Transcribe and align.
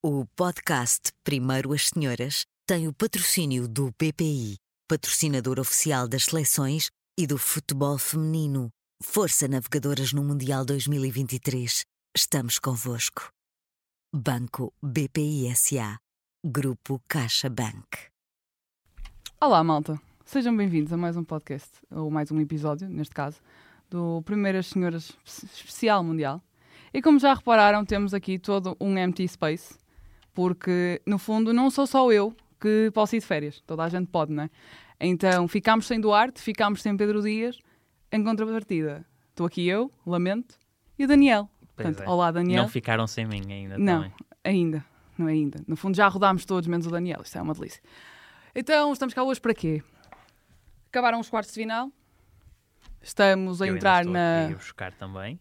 O 0.00 0.24
podcast 0.36 1.10
Primeiro 1.24 1.72
as 1.72 1.88
Senhoras 1.88 2.46
tem 2.64 2.86
o 2.86 2.92
patrocínio 2.92 3.66
do 3.66 3.90
BPI, 4.00 4.54
patrocinador 4.88 5.58
oficial 5.58 6.06
das 6.06 6.26
seleções 6.26 6.88
e 7.18 7.26
do 7.26 7.36
futebol 7.36 7.98
feminino. 7.98 8.70
Força 9.02 9.48
Navegadoras 9.48 10.12
no 10.12 10.22
Mundial 10.22 10.64
2023. 10.64 11.82
Estamos 12.16 12.60
convosco. 12.60 13.28
Banco 14.14 14.72
BPI 14.80 15.52
SA. 15.56 15.98
Grupo 16.46 17.02
Caixa 17.08 17.50
Bank. 17.50 18.06
Olá, 19.40 19.64
malta. 19.64 20.00
Sejam 20.24 20.56
bem-vindos 20.56 20.92
a 20.92 20.96
mais 20.96 21.16
um 21.16 21.24
podcast, 21.24 21.72
ou 21.90 22.08
mais 22.08 22.30
um 22.30 22.40
episódio, 22.40 22.88
neste 22.88 23.16
caso, 23.16 23.40
do 23.90 24.22
Primeiras 24.22 24.68
Senhoras 24.68 25.10
Especial 25.26 26.04
Mundial. 26.04 26.40
E 26.94 27.02
como 27.02 27.18
já 27.18 27.34
repararam, 27.34 27.84
temos 27.84 28.14
aqui 28.14 28.38
todo 28.38 28.76
um 28.80 28.96
empty 28.96 29.26
space, 29.26 29.77
porque 30.38 31.02
no 31.04 31.18
fundo 31.18 31.52
não 31.52 31.68
sou 31.68 31.84
só 31.84 32.12
eu 32.12 32.32
que 32.60 32.92
posso 32.94 33.16
ir 33.16 33.18
de 33.18 33.26
férias, 33.26 33.60
toda 33.66 33.82
a 33.82 33.88
gente 33.88 34.06
pode, 34.06 34.32
não 34.32 34.44
é? 34.44 34.50
Então 35.00 35.48
ficámos 35.48 35.84
sem 35.88 36.00
Duarte, 36.00 36.40
ficámos 36.40 36.80
sem 36.80 36.96
Pedro 36.96 37.20
Dias, 37.20 37.58
em 38.12 38.22
contrapartida. 38.22 39.04
Estou 39.30 39.48
aqui 39.48 39.66
eu, 39.66 39.90
lamento, 40.06 40.56
e 40.96 41.04
o 41.04 41.08
Daniel. 41.08 41.50
Pois 41.74 41.88
Portanto, 41.88 42.06
é. 42.06 42.08
olá, 42.08 42.30
Daniel. 42.30 42.62
Não 42.62 42.68
ficaram 42.68 43.04
sem 43.08 43.26
mim 43.26 43.52
ainda 43.52 43.76
Não, 43.78 44.02
também. 44.02 44.12
ainda. 44.44 44.84
Não 45.18 45.28
é 45.28 45.32
ainda. 45.32 45.58
No 45.66 45.74
fundo, 45.74 45.96
já 45.96 46.06
rodámos 46.06 46.44
todos, 46.44 46.68
menos 46.68 46.86
o 46.86 46.90
Daniel. 46.90 47.20
Isto 47.24 47.36
é 47.36 47.42
uma 47.42 47.52
delícia. 47.52 47.82
Então, 48.54 48.92
estamos 48.92 49.14
cá 49.14 49.24
hoje 49.24 49.40
para 49.40 49.52
quê? 49.52 49.82
Acabaram 50.88 51.18
os 51.18 51.28
quartos 51.28 51.52
de 51.52 51.60
final. 51.60 51.90
Estamos 53.02 53.60
a 53.60 53.66
Eu 53.66 53.74
entrar 53.74 54.04
na. 54.04 54.46
a 54.46 54.50
buscar 54.50 54.92
também. 54.92 55.40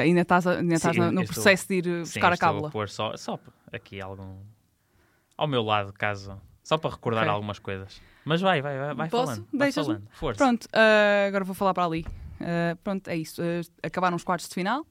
Ainda 0.00 0.20
estás, 0.22 0.46
a- 0.46 0.58
ainda 0.58 0.74
estás 0.74 0.94
Sim, 0.94 1.00
no 1.02 1.06
eu 1.06 1.20
estou- 1.22 1.34
processo 1.34 1.68
de 1.68 1.74
ir 1.74 1.86
uh, 1.86 2.06
Sim, 2.06 2.12
buscar 2.14 2.30
a 2.30 2.34
estou 2.34 2.48
cábula. 2.48 2.70
pôr 2.70 2.88
só, 2.88 3.16
só 3.16 3.38
aqui 3.72 4.00
algum... 4.00 4.36
Ao 5.36 5.46
meu 5.46 5.62
lado, 5.62 5.92
caso... 5.92 6.40
Só 6.62 6.76
para 6.76 6.90
recordar 6.90 7.22
Ok. 7.22 7.32
algumas 7.32 7.58
coisas. 7.60 8.02
Mas 8.24 8.40
vai, 8.40 8.60
vai, 8.60 8.76
vai, 8.76 8.94
vai 8.94 9.08
Posso? 9.08 9.26
falando. 9.34 9.48
Vai 9.52 9.70
falando. 9.70 10.08
Força. 10.10 10.38
Pronto, 10.38 10.66
ah, 10.72 11.26
agora 11.28 11.44
vou 11.44 11.54
falar 11.54 11.72
para 11.74 11.84
ali. 11.84 12.04
Ah, 12.40 12.76
pronto, 12.82 13.06
é 13.08 13.16
isso. 13.16 13.40
Ah, 13.40 13.86
acabaram 13.86 14.16
os 14.16 14.24
quartos 14.24 14.48
de 14.48 14.54
final. 14.54 14.84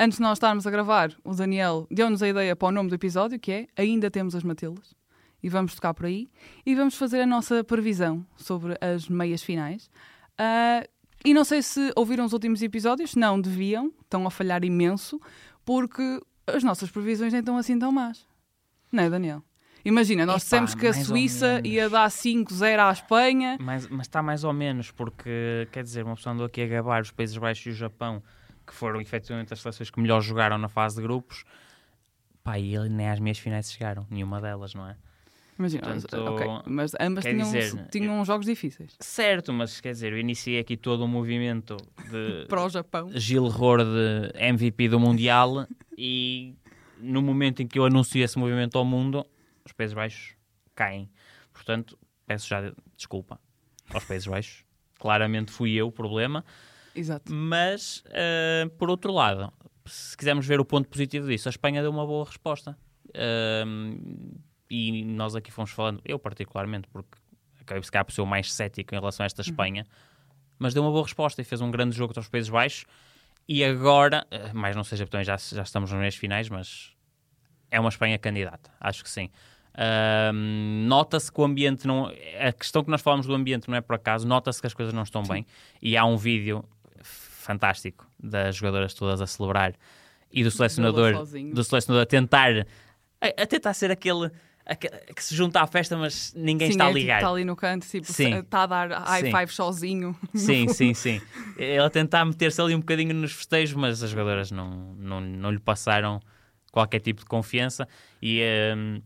Antes 0.00 0.18
de 0.18 0.22
nós 0.22 0.38
estarmos 0.38 0.66
a 0.66 0.70
gravar, 0.72 1.12
o 1.22 1.32
Daniel 1.34 1.86
deu-nos 1.88 2.20
a 2.20 2.28
ideia 2.28 2.56
para 2.56 2.66
o 2.68 2.72
nome 2.72 2.88
do 2.88 2.96
episódio, 2.96 3.38
que 3.38 3.52
é 3.52 3.66
Ainda 3.76 4.10
Temos 4.10 4.34
as 4.34 4.42
Matildas. 4.42 4.92
E 5.40 5.48
vamos 5.48 5.72
tocar 5.76 5.94
por 5.94 6.06
aí. 6.06 6.28
E 6.66 6.74
vamos 6.74 6.96
fazer 6.96 7.20
a 7.20 7.26
nossa 7.26 7.62
previsão 7.62 8.26
sobre 8.36 8.76
as 8.80 9.08
meias 9.08 9.40
finais. 9.40 9.88
Ah, 10.36 10.82
e 11.24 11.34
não 11.34 11.44
sei 11.44 11.62
se 11.62 11.92
ouviram 11.96 12.24
os 12.24 12.32
últimos 12.32 12.62
episódios. 12.62 13.14
Não, 13.14 13.40
deviam. 13.40 13.92
Estão 14.02 14.26
a 14.26 14.30
falhar 14.30 14.64
imenso. 14.64 15.20
Porque 15.64 16.20
as 16.46 16.62
nossas 16.62 16.90
previsões 16.90 17.32
nem 17.32 17.40
estão 17.40 17.56
assim 17.56 17.78
tão 17.78 17.92
más. 17.92 18.26
Não 18.90 19.02
é, 19.02 19.10
Daniel? 19.10 19.42
Imagina, 19.84 20.26
nós 20.26 20.42
Epá, 20.42 20.44
dissemos 20.44 20.74
que 20.74 20.86
a 20.86 20.92
Suíça 20.92 21.60
ia 21.64 21.88
dar 21.88 22.08
5-0 22.08 22.78
à 22.78 22.92
Espanha. 22.92 23.56
Mas, 23.60 23.86
mas 23.88 24.06
está 24.06 24.22
mais 24.22 24.44
ou 24.44 24.52
menos, 24.52 24.90
porque, 24.90 25.68
quer 25.70 25.82
dizer, 25.82 26.04
uma 26.04 26.16
pessoa 26.16 26.34
andou 26.34 26.46
aqui 26.46 26.62
a 26.62 26.66
gabar 26.66 27.02
os 27.02 27.10
Países 27.10 27.36
Baixos 27.36 27.66
e 27.66 27.70
o 27.70 27.72
Japão, 27.72 28.22
que 28.66 28.74
foram 28.74 29.00
efetivamente 29.00 29.52
as 29.52 29.60
seleções 29.60 29.88
que 29.88 30.00
melhor 30.00 30.20
jogaram 30.20 30.58
na 30.58 30.68
fase 30.68 30.96
de 30.96 31.02
grupos. 31.02 31.44
Pá, 32.42 32.58
e 32.58 32.74
ele 32.74 32.88
nem 32.88 33.08
às 33.08 33.20
meias 33.20 33.38
finais 33.38 33.70
chegaram, 33.70 34.06
nenhuma 34.10 34.40
delas, 34.40 34.74
não 34.74 34.86
é? 34.86 34.96
Imagina, 35.58 35.82
Portanto, 35.82 36.16
ok, 36.16 36.46
mas 36.66 36.92
ambas 37.00 37.24
tinham, 37.24 37.50
dizer, 37.50 37.88
tinham 37.90 38.24
jogos 38.24 38.46
difíceis. 38.46 38.94
Certo, 39.00 39.52
mas 39.52 39.80
quer 39.80 39.90
dizer, 39.90 40.12
eu 40.12 40.18
iniciei 40.18 40.60
aqui 40.60 40.76
todo 40.76 41.04
um 41.04 41.08
movimento 41.08 41.76
de 42.08 42.46
Para 42.48 42.64
o 42.64 42.68
Japão. 42.68 43.10
Gil 43.12 43.48
Rohr 43.48 43.80
de 43.84 44.32
MVP 44.38 44.88
do 44.88 45.00
Mundial 45.00 45.66
e 45.98 46.54
no 47.00 47.20
momento 47.20 47.60
em 47.60 47.66
que 47.66 47.76
eu 47.76 47.84
anuncio 47.84 48.22
esse 48.22 48.38
movimento 48.38 48.78
ao 48.78 48.84
mundo, 48.84 49.26
os 49.64 49.72
Países 49.72 49.94
Baixos 49.94 50.36
caem. 50.76 51.10
Portanto, 51.52 51.98
peço 52.24 52.48
já 52.48 52.72
desculpa 52.96 53.40
aos 53.92 54.04
Países 54.04 54.28
Baixos. 54.28 54.64
Claramente 54.96 55.50
fui 55.50 55.72
eu 55.72 55.88
o 55.88 55.92
problema. 55.92 56.44
Exato. 56.94 57.32
Mas, 57.32 58.04
eh, 58.10 58.70
por 58.78 58.90
outro 58.90 59.12
lado, 59.12 59.52
se 59.86 60.16
quisermos 60.16 60.46
ver 60.46 60.60
o 60.60 60.64
ponto 60.64 60.88
positivo 60.88 61.26
disso, 61.26 61.48
a 61.48 61.50
Espanha 61.50 61.82
deu 61.82 61.90
uma 61.90 62.06
boa 62.06 62.24
resposta. 62.24 62.78
Ahm, 63.14 63.98
e 64.70 65.04
nós 65.04 65.34
aqui 65.34 65.50
fomos 65.50 65.70
falando, 65.70 66.00
eu 66.04 66.18
particularmente, 66.18 66.88
porque 66.88 67.18
acabei 67.60 67.82
se 67.82 67.90
calhar 67.90 68.04
por 68.04 68.12
ser 68.12 68.20
o 68.20 68.26
mais 68.26 68.52
cético 68.52 68.94
em 68.94 68.98
relação 68.98 69.24
a 69.24 69.26
esta 69.26 69.42
Espanha, 69.42 69.86
mas 70.58 70.74
deu 70.74 70.82
uma 70.82 70.90
boa 70.90 71.04
resposta 71.04 71.40
e 71.40 71.44
fez 71.44 71.60
um 71.60 71.70
grande 71.70 71.96
jogo 71.96 72.08
contra 72.08 72.20
os 72.20 72.28
Países 72.28 72.50
Baixos. 72.50 72.84
E 73.48 73.64
agora, 73.64 74.26
eh, 74.30 74.52
mais 74.52 74.76
não 74.76 74.84
seja, 74.84 75.06
também 75.06 75.24
já, 75.24 75.36
já 75.36 75.62
estamos 75.62 75.90
nos 75.90 75.98
meios 75.98 76.16
finais, 76.16 76.48
mas 76.48 76.92
é 77.70 77.80
uma 77.80 77.88
Espanha 77.88 78.18
candidata, 78.18 78.70
acho 78.80 79.02
que 79.02 79.10
sim. 79.10 79.30
Ahm, 79.74 80.86
nota-se 80.86 81.30
que 81.30 81.40
o 81.40 81.44
ambiente 81.44 81.86
não. 81.86 82.10
A 82.40 82.52
questão 82.52 82.82
que 82.82 82.90
nós 82.90 83.00
falamos 83.00 83.26
do 83.26 83.34
ambiente 83.34 83.68
não 83.68 83.76
é 83.76 83.80
por 83.80 83.94
acaso, 83.94 84.26
nota-se 84.26 84.60
que 84.60 84.66
as 84.66 84.74
coisas 84.74 84.92
não 84.92 85.04
estão 85.04 85.22
bem. 85.22 85.46
E 85.80 85.96
há 85.96 86.04
um 86.04 86.16
vídeo 86.16 86.64
fantástico 87.00 88.04
das 88.18 88.56
jogadoras 88.56 88.92
todas 88.92 89.20
a 89.20 89.26
celebrar 89.26 89.74
e 90.32 90.42
do 90.42 90.50
selecionador, 90.50 91.24
do 91.52 91.64
selecionador 91.64 92.02
a 92.02 92.06
tentar 92.06 92.66
a, 93.20 93.42
a 93.42 93.46
tentar 93.46 93.72
ser 93.72 93.90
aquele, 93.90 94.30
aque- 94.68 94.88
que 95.14 95.24
se 95.24 95.34
junta 95.34 95.60
à 95.62 95.66
festa, 95.66 95.96
mas 95.96 96.32
ninguém 96.34 96.68
Sim, 96.68 96.72
está 96.74 96.84
é, 96.84 96.90
a 96.90 96.94
tipo, 96.94 97.10
está 97.12 97.28
ali 97.30 97.44
no 97.44 97.56
canto, 97.56 97.86
tipo, 97.88 98.12
Sim. 98.12 98.34
está 98.36 98.62
a 98.62 98.66
dar 98.66 98.90
high 98.90 99.24
Sim. 99.24 99.32
five 99.36 99.52
sozinho. 99.52 100.16
Sim, 100.34 100.68
sim, 100.68 100.94
sim. 100.94 101.20
Ele 101.56 101.90
tentar 101.90 102.24
meter-se 102.24 102.60
ali 102.60 102.74
um 102.74 102.80
bocadinho 102.80 103.14
nos 103.14 103.32
festejos, 103.32 103.74
mas 103.74 104.02
as 104.02 104.10
jogadoras 104.10 104.50
não, 104.50 104.94
não, 104.94 105.20
não 105.20 105.50
lhe 105.50 105.58
passaram 105.58 106.20
qualquer 106.70 107.00
tipo 107.00 107.20
de 107.20 107.26
confiança. 107.26 107.88
E, 108.22 108.42
hum, 108.76 109.00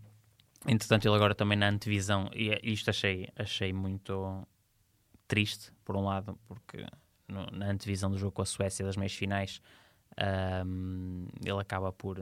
entretanto, 0.66 1.06
ele 1.06 1.14
agora 1.14 1.34
também 1.34 1.56
na 1.56 1.68
antevisão, 1.68 2.28
e 2.34 2.58
isto 2.72 2.90
achei, 2.90 3.28
achei 3.36 3.72
muito 3.72 4.46
triste, 5.28 5.72
por 5.84 5.96
um 5.96 6.04
lado, 6.04 6.38
porque 6.46 6.84
no- 7.28 7.46
na 7.52 7.66
antevisão 7.70 8.10
do 8.10 8.18
jogo 8.18 8.32
com 8.32 8.42
a 8.42 8.46
Suécia 8.46 8.84
das 8.84 8.96
meias 8.96 9.14
finais, 9.14 9.62
hum, 10.66 11.26
ele 11.44 11.60
acaba 11.60 11.92
por. 11.92 12.18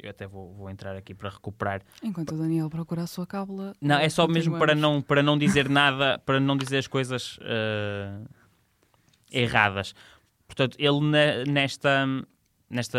Eu 0.00 0.10
até 0.10 0.26
vou, 0.28 0.54
vou 0.54 0.70
entrar 0.70 0.94
aqui 0.96 1.12
para 1.12 1.28
recuperar 1.28 1.82
Enquanto 2.02 2.34
o 2.34 2.38
Daniel 2.38 2.70
procura 2.70 3.02
a 3.02 3.06
sua 3.06 3.26
cábula. 3.26 3.74
não, 3.80 3.96
é 3.96 4.02
nós 4.04 4.12
só 4.12 4.28
mesmo 4.28 4.56
para 4.56 4.74
não, 4.74 5.02
para 5.02 5.22
não 5.22 5.36
dizer 5.36 5.68
nada, 5.68 6.18
para 6.24 6.38
não 6.38 6.56
dizer 6.56 6.78
as 6.78 6.86
coisas 6.86 7.36
eh, 7.42 8.20
erradas. 9.32 9.94
Portanto, 10.46 10.76
ele 10.78 11.00
ne- 11.00 11.44
nesta, 11.44 12.06
nesta. 12.70 12.98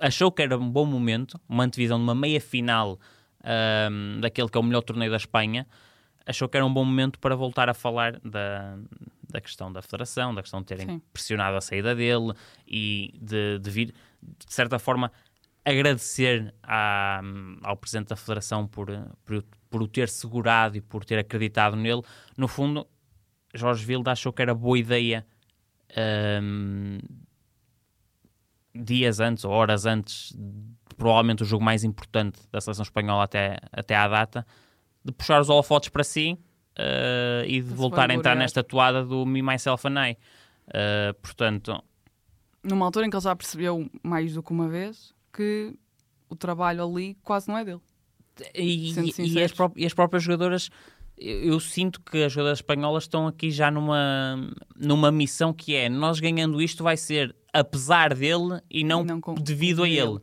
achou 0.00 0.30
que 0.30 0.42
era 0.42 0.56
um 0.56 0.70
bom 0.70 0.86
momento, 0.86 1.38
uma 1.48 1.64
antevisão 1.64 1.98
de 1.98 2.04
uma 2.04 2.14
meia 2.14 2.40
final 2.40 2.98
ahm, 3.42 4.20
daquele 4.20 4.48
que 4.48 4.56
é 4.56 4.60
o 4.60 4.64
melhor 4.64 4.82
torneio 4.82 5.10
da 5.10 5.16
Espanha. 5.16 5.66
Achou 6.24 6.48
que 6.48 6.56
era 6.56 6.64
um 6.64 6.72
bom 6.72 6.84
momento 6.84 7.18
para 7.18 7.34
voltar 7.34 7.68
a 7.68 7.74
falar 7.74 8.20
da, 8.20 8.78
da 9.28 9.40
questão 9.40 9.72
da 9.72 9.82
federação, 9.82 10.34
da 10.34 10.42
questão 10.42 10.60
de 10.60 10.66
terem 10.66 10.86
Sim. 10.86 11.02
pressionado 11.12 11.56
a 11.56 11.60
saída 11.60 11.94
dele 11.94 12.32
e 12.66 13.18
de, 13.20 13.58
de 13.58 13.70
vir, 13.70 13.94
de 14.22 14.52
certa 14.54 14.78
forma, 14.78 15.10
agradecer 15.70 16.54
à- 16.62 17.20
ao 17.62 17.76
Presidente 17.76 18.08
da 18.08 18.16
Federação 18.16 18.66
por, 18.66 18.88
por, 19.24 19.36
o- 19.36 19.44
por 19.70 19.82
o 19.82 19.88
ter 19.88 20.08
segurado 20.08 20.76
e 20.76 20.80
por 20.80 21.04
ter 21.04 21.18
acreditado 21.18 21.76
nele. 21.76 22.02
No 22.36 22.48
fundo, 22.48 22.86
Jorge 23.54 23.84
Vilda 23.84 24.12
achou 24.12 24.32
que 24.32 24.42
era 24.42 24.54
boa 24.54 24.78
ideia 24.78 25.26
hum, 26.42 26.98
dias 28.74 29.20
antes 29.20 29.44
ou 29.44 29.50
horas 29.52 29.86
antes, 29.86 30.36
provavelmente 30.96 31.42
o 31.42 31.46
jogo 31.46 31.64
mais 31.64 31.84
importante 31.84 32.40
da 32.52 32.60
seleção 32.60 32.82
espanhola 32.82 33.24
até, 33.24 33.58
até 33.72 33.94
à 33.96 34.06
data, 34.08 34.46
de 35.04 35.12
puxar 35.12 35.40
os 35.40 35.48
holofotes 35.48 35.88
para 35.88 36.04
si 36.04 36.38
eh, 36.76 37.44
e 37.46 37.60
de 37.60 37.68
se 37.68 37.74
voltar 37.74 38.10
a 38.10 38.14
entrar 38.14 38.36
nesta 38.36 38.62
toada 38.62 39.04
do 39.04 39.24
Me, 39.26 39.42
Myself 39.42 39.86
and 39.88 40.10
I. 40.10 40.16
Eh, 40.72 41.12
portanto, 41.22 41.82
Numa 42.62 42.84
altura 42.84 43.06
em 43.06 43.10
que 43.10 43.16
ele 43.16 43.22
já 43.22 43.34
percebeu 43.36 43.88
mais 44.02 44.34
do 44.34 44.42
que 44.42 44.50
uma 44.52 44.68
vez 44.68 45.14
que 45.38 45.72
o 46.28 46.34
trabalho 46.34 46.84
ali 46.84 47.16
quase 47.22 47.46
não 47.48 47.56
é 47.56 47.64
dele. 47.64 47.80
E, 48.54 48.92
e- 49.18 49.42
as, 49.42 49.52
pró- 49.52 49.72
e 49.76 49.86
as 49.86 49.94
próprias 49.94 50.22
jogadoras, 50.24 50.68
eu, 51.16 51.58
sinto 51.60 52.00
que 52.00 52.22
as 52.24 52.32
jogadoras 52.32 52.58
espanholas 52.58 53.04
estão 53.04 53.26
aqui 53.28 53.50
já 53.50 53.70
numa, 53.70 54.36
numa 54.76 55.10
missão 55.12 55.52
que 55.52 55.74
é: 55.76 55.88
nós 55.88 56.18
ganhando 56.20 56.60
isto 56.60 56.82
vai 56.82 56.96
ser 56.96 57.34
apesar 57.52 58.14
dele 58.14 58.60
e 58.70 58.82
não, 58.84 59.04
Não 59.04 59.20
com- 59.20 59.34
devido 59.34 59.82
a 59.82 59.86
devido 59.86 60.04
a 60.06 60.10
ele. 60.12 60.20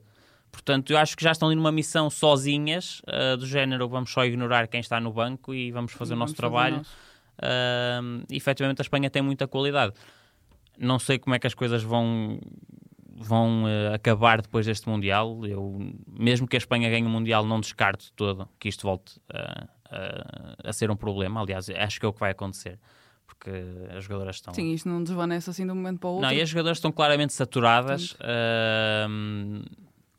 Portanto, 0.51 0.91
eu 0.91 0.97
acho 0.97 1.17
que 1.17 1.23
já 1.23 1.31
estão 1.31 1.49
ali 1.49 1.55
numa 1.57 1.71
missão 1.71 2.09
sozinhas, 2.09 3.01
ah, 3.07 3.35
do 3.35 3.45
género 3.45 3.89
vamos 3.89 4.09
só 4.11 4.23
ignorar 4.25 4.67
quem 4.67 4.79
está 4.79 4.99
no 5.01 5.11
banco 5.11 5.53
e 5.53 5.71
vamos 5.71 5.91
fazer 5.91 6.13
o 6.13 6.17
nosso 6.17 6.33
trabalho. 6.33 6.81
Ah, 7.41 7.99
efetivamente, 8.31 8.79
a 8.81 8.83
Espanha 8.83 9.09
tem 9.09 9.21
muita 9.21 9.47
qualidade. 9.47 9.93
Não 10.77 10.99
sei 10.99 11.17
como 11.19 11.35
é 11.35 11.39
que 11.39 11.47
as 11.47 11.53
coisas 11.53 11.83
vão 11.83 12.39
vão 13.15 13.65
eh, 13.67 13.93
acabar 13.95 14.41
depois 14.41 14.65
deste 14.65 14.89
Mundial. 14.89 15.45
Eu, 15.45 15.79
mesmo 16.07 16.47
que 16.47 16.55
a 16.55 16.59
Espanha 16.59 16.89
ganhe 16.89 17.05
o 17.05 17.09
Mundial, 17.09 17.45
não 17.45 17.59
descarto 17.61 18.11
todo 18.13 18.47
que 18.59 18.67
isto 18.69 18.83
volte 18.83 19.19
a, 19.31 19.67
a- 19.89 20.55
a 20.69 20.73
ser 20.73 20.91
um 20.91 20.95
problema. 20.95 21.41
Aliás, 21.41 21.69
acho 21.69 21.99
que 21.99 22.05
é 22.05 22.09
o 22.09 22.13
que 22.13 22.19
vai 22.19 22.31
acontecer. 22.31 22.77
Porque 23.25 23.49
as 23.97 24.03
jogadoras 24.03 24.35
estão. 24.35 24.53
Sim, 24.53 24.71
isto 24.73 24.87
não 24.89 25.01
desvanece 25.03 25.49
assim 25.49 25.65
de 25.65 25.71
um 25.71 25.75
momento 25.75 25.99
para 25.99 26.09
o 26.09 26.13
outro. 26.13 26.27
Não, 26.29 26.35
e 26.35 26.41
as 26.41 26.49
jogadoras 26.49 26.77
estão 26.77 26.91
claramente 26.91 27.33
saturadas. 27.33 28.15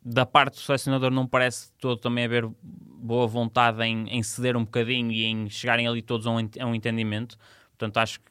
da 0.05 0.25
parte 0.25 0.55
do 0.55 0.61
selecionador 0.61 1.11
não 1.11 1.27
parece 1.27 1.73
todo 1.81 1.99
também 1.99 2.25
haver 2.25 2.49
boa 2.61 3.27
vontade 3.27 3.83
em, 3.83 4.09
em 4.09 4.23
ceder 4.23 4.57
um 4.57 4.65
bocadinho 4.65 5.11
e 5.11 5.25
em 5.25 5.49
chegarem 5.51 5.87
ali 5.87 6.01
todos 6.03 6.27
a 6.27 6.31
um, 6.31 6.39
a 6.39 6.67
um 6.67 6.75
entendimento. 6.75 7.37
Portanto, 7.71 7.97
acho 7.99 8.21
que 8.21 8.31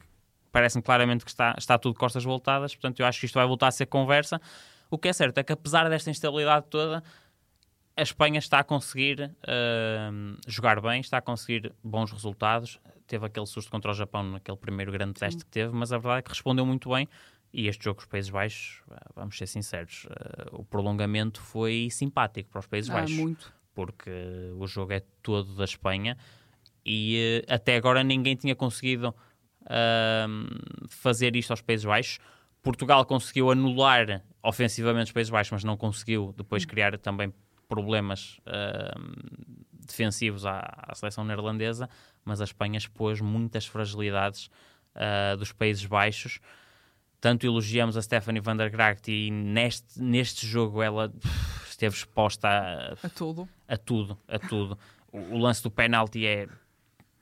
parece-me 0.56 0.82
claramente 0.82 1.26
que 1.26 1.32
está, 1.32 1.54
está 1.58 1.78
tudo 1.78 2.00
costas 2.00 2.24
voltadas. 2.24 2.74
Portanto, 2.74 3.02
eu 3.02 3.06
acho 3.06 3.20
que 3.20 3.26
isto 3.26 3.36
vai 3.36 3.46
voltar 3.46 3.68
a 3.68 3.72
ser 3.72 3.88
conversa. 3.88 4.40
O 4.90 4.98
que 4.98 5.10
é 5.10 5.12
certo 5.12 5.38
é 5.38 5.44
que, 5.44 5.52
apesar 5.52 5.90
desta 5.90 6.10
instabilidade 6.10 6.68
toda, 6.70 7.04
a 7.94 8.02
Espanha 8.02 8.40
está 8.40 8.60
a 8.60 8.64
conseguir 8.64 9.20
uh, 9.44 10.38
jogar 10.48 10.80
bem, 10.80 11.02
está 11.02 11.18
a 11.18 11.22
conseguir 11.22 11.74
bons 11.84 12.10
resultados. 12.10 12.80
Teve 13.06 13.26
aquele 13.26 13.46
susto 13.46 13.70
contra 13.70 13.92
o 13.92 13.94
Japão 13.94 14.24
naquele 14.24 14.56
primeiro 14.56 14.94
grande 14.94 15.20
teste 15.20 15.44
que 15.44 15.52
teve, 15.52 15.74
mas 15.76 15.92
a 15.92 15.98
verdade 15.98 16.20
é 16.20 16.22
que 16.22 16.30
respondeu 16.30 16.66
muito 16.66 16.90
bem. 16.90 17.06
E 17.52 17.68
este 17.68 17.84
jogo 17.84 18.00
os 18.00 18.06
Países 18.06 18.32
Baixos, 18.32 18.82
vamos 19.14 19.38
ser 19.38 19.48
sinceros, 19.48 20.06
uh, 20.06 20.56
o 20.56 20.64
prolongamento 20.64 21.42
foi 21.42 21.90
simpático 21.92 22.50
para 22.50 22.60
os 22.60 22.68
Países 22.68 22.90
Ah, 22.90 22.94
Baixos. 22.94 23.18
muito. 23.18 23.54
Porque 23.74 24.10
o 24.58 24.66
jogo 24.68 24.94
é 24.94 25.02
todo 25.22 25.54
da 25.54 25.66
Espanha 25.66 26.18
e 26.86 27.44
uh, 27.50 27.54
até 27.54 27.76
agora 27.76 28.06
ninguém 28.06 28.38
tinha 28.38 28.56
conseguido 28.56 29.14
uh, 29.66 30.88
fazer 30.90 31.36
isto 31.36 31.52
aos 31.52 31.62
Países 31.62 31.86
Baixos. 31.86 32.20
Portugal 32.62 33.06
conseguiu 33.06 33.52
anular 33.52 34.24
ofensivamente 34.42 35.08
os 35.08 35.12
Países 35.12 35.30
Baixos, 35.30 35.52
mas 35.52 35.64
não 35.64 35.78
conseguiu 35.78 36.34
depois 36.38 36.66
criar 36.66 36.98
também 36.98 37.34
problemas 37.68 38.40
uh, 38.48 39.00
defensivos 39.86 40.46
à, 40.46 40.60
à, 40.88 40.96
seleção 40.96 41.24
neerlandesa. 41.24 41.90
Mas 42.24 42.42
a 42.42 42.44
Espanha 42.44 42.78
expôs 42.78 43.22
muitas 43.22 43.66
fragilidades 43.66 44.50
uh, 44.96 45.38
dos 45.38 45.52
Países 45.52 45.86
Baixos. 45.86 46.40
Tanto 47.22 47.46
elogiamos 47.46 47.98
a 47.98 48.02
Stephanie 48.02 48.42
van 48.42 48.56
der 48.56 48.70
Gracht 48.70 49.10
e 49.12 49.32
neste, 49.32 50.02
neste 50.02 50.46
jogo 50.46 50.82
ela 50.82 51.10
pff, 51.10 51.70
esteve 51.70 51.96
exposta 51.96 52.48
a, 52.48 52.94
A 53.06 53.10
tudo. 53.10 53.50
a 53.68 53.78
tudo, 53.78 54.18
a 54.28 54.40
tudo. 54.40 54.78
O, 55.12 55.20
o 55.36 55.38
lance 55.38 55.62
do 55.64 55.72
penalti 55.72 56.26
é, 56.26 56.48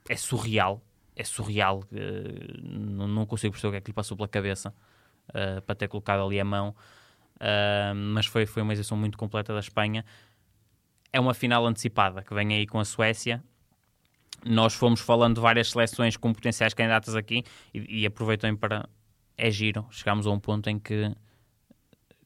é 0.09 0.15
surreal, 0.15 0.81
é 1.15 1.23
surreal. 1.23 1.83
Uh, 1.91 2.61
não, 2.61 3.07
não 3.07 3.25
consigo 3.25 3.53
perceber 3.53 3.69
o 3.69 3.71
que 3.71 3.77
é 3.77 3.81
que 3.81 3.89
lhe 3.89 3.93
passou 3.93 4.15
pela 4.17 4.27
cabeça 4.27 4.73
uh, 5.29 5.61
para 5.61 5.75
ter 5.75 5.87
colocado 5.87 6.23
ali 6.23 6.39
a 6.39 6.45
mão. 6.45 6.75
Uh, 7.35 7.95
mas 7.95 8.25
foi, 8.25 8.45
foi 8.45 8.61
uma 8.61 8.73
exibição 8.73 8.97
muito 8.97 9.17
completa 9.17 9.53
da 9.53 9.59
Espanha. 9.59 10.05
É 11.11 11.19
uma 11.19 11.33
final 11.33 11.65
antecipada 11.65 12.23
que 12.23 12.33
vem 12.33 12.53
aí 12.53 12.65
com 12.65 12.79
a 12.79 12.85
Suécia. 12.85 13.43
Nós 14.45 14.73
fomos 14.73 14.99
falando 14.99 15.35
de 15.35 15.41
várias 15.41 15.69
seleções 15.69 16.17
com 16.17 16.33
potenciais 16.33 16.73
candidatas 16.73 17.15
aqui 17.15 17.43
e, 17.73 18.01
e 18.01 18.05
aproveitem 18.05 18.55
para. 18.55 18.87
É 19.35 19.49
giro. 19.49 19.85
Chegámos 19.89 20.27
a 20.27 20.31
um 20.31 20.39
ponto 20.39 20.69
em 20.69 20.77
que 20.77 21.11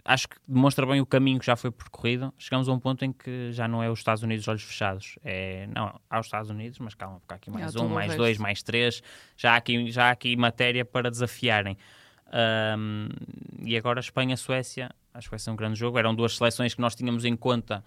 acho 0.07 0.29
que 0.29 0.37
demonstra 0.47 0.85
bem 0.85 1.01
o 1.01 1.05
caminho 1.05 1.37
que 1.37 1.45
já 1.45 1.57
foi 1.57 1.69
percorrido. 1.69 2.33
Chegamos 2.37 2.69
a 2.69 2.71
um 2.71 2.79
ponto 2.79 3.03
em 3.03 3.11
que 3.11 3.51
já 3.51 3.67
não 3.67 3.83
é 3.83 3.89
os 3.89 3.99
Estados 3.99 4.23
Unidos 4.23 4.47
olhos 4.47 4.63
fechados. 4.63 5.19
É, 5.23 5.67
não, 5.67 5.99
há 6.09 6.19
os 6.19 6.27
Estados 6.27 6.49
Unidos, 6.49 6.79
mas 6.79 6.95
calma, 6.95 7.19
porque 7.19 7.33
há 7.33 7.35
aqui 7.35 7.51
mais 7.51 7.75
Há 7.75 7.81
um, 7.81 7.89
mais 7.89 8.15
dois, 8.15 8.37
mais 8.37 8.63
três. 8.63 9.03
Já 9.35 9.53
há 9.53 9.55
aqui, 9.57 9.91
já 9.91 10.07
há 10.07 10.11
aqui 10.11 10.33
matéria 10.37 10.85
para 10.85 11.11
desafiarem. 11.11 11.77
Um, 12.77 13.09
e 13.59 13.75
agora 13.75 13.99
Espanha-Suécia, 13.99 14.89
acho 15.13 15.27
que 15.27 15.31
vai 15.31 15.39
ser 15.39 15.51
um 15.51 15.57
grande 15.57 15.77
jogo. 15.77 15.99
Eram 15.99 16.15
duas 16.15 16.37
seleções 16.37 16.73
que 16.73 16.79
nós 16.79 16.95
tínhamos 16.95 17.25
em 17.25 17.35
conta 17.35 17.83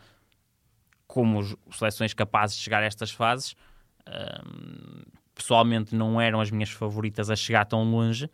como 1.06 1.42
seleções 1.72 2.12
capazes 2.12 2.56
de 2.56 2.62
chegar 2.62 2.82
a 2.82 2.86
estas 2.86 3.10
fases. 3.10 3.56
Um, 4.06 5.02
pessoalmente 5.34 5.94
não 5.94 6.20
eram 6.20 6.38
as 6.38 6.50
minhas 6.50 6.68
favoritas 6.68 7.30
a 7.30 7.36
chegar 7.36 7.64
tão 7.64 7.82
longe. 7.82 8.28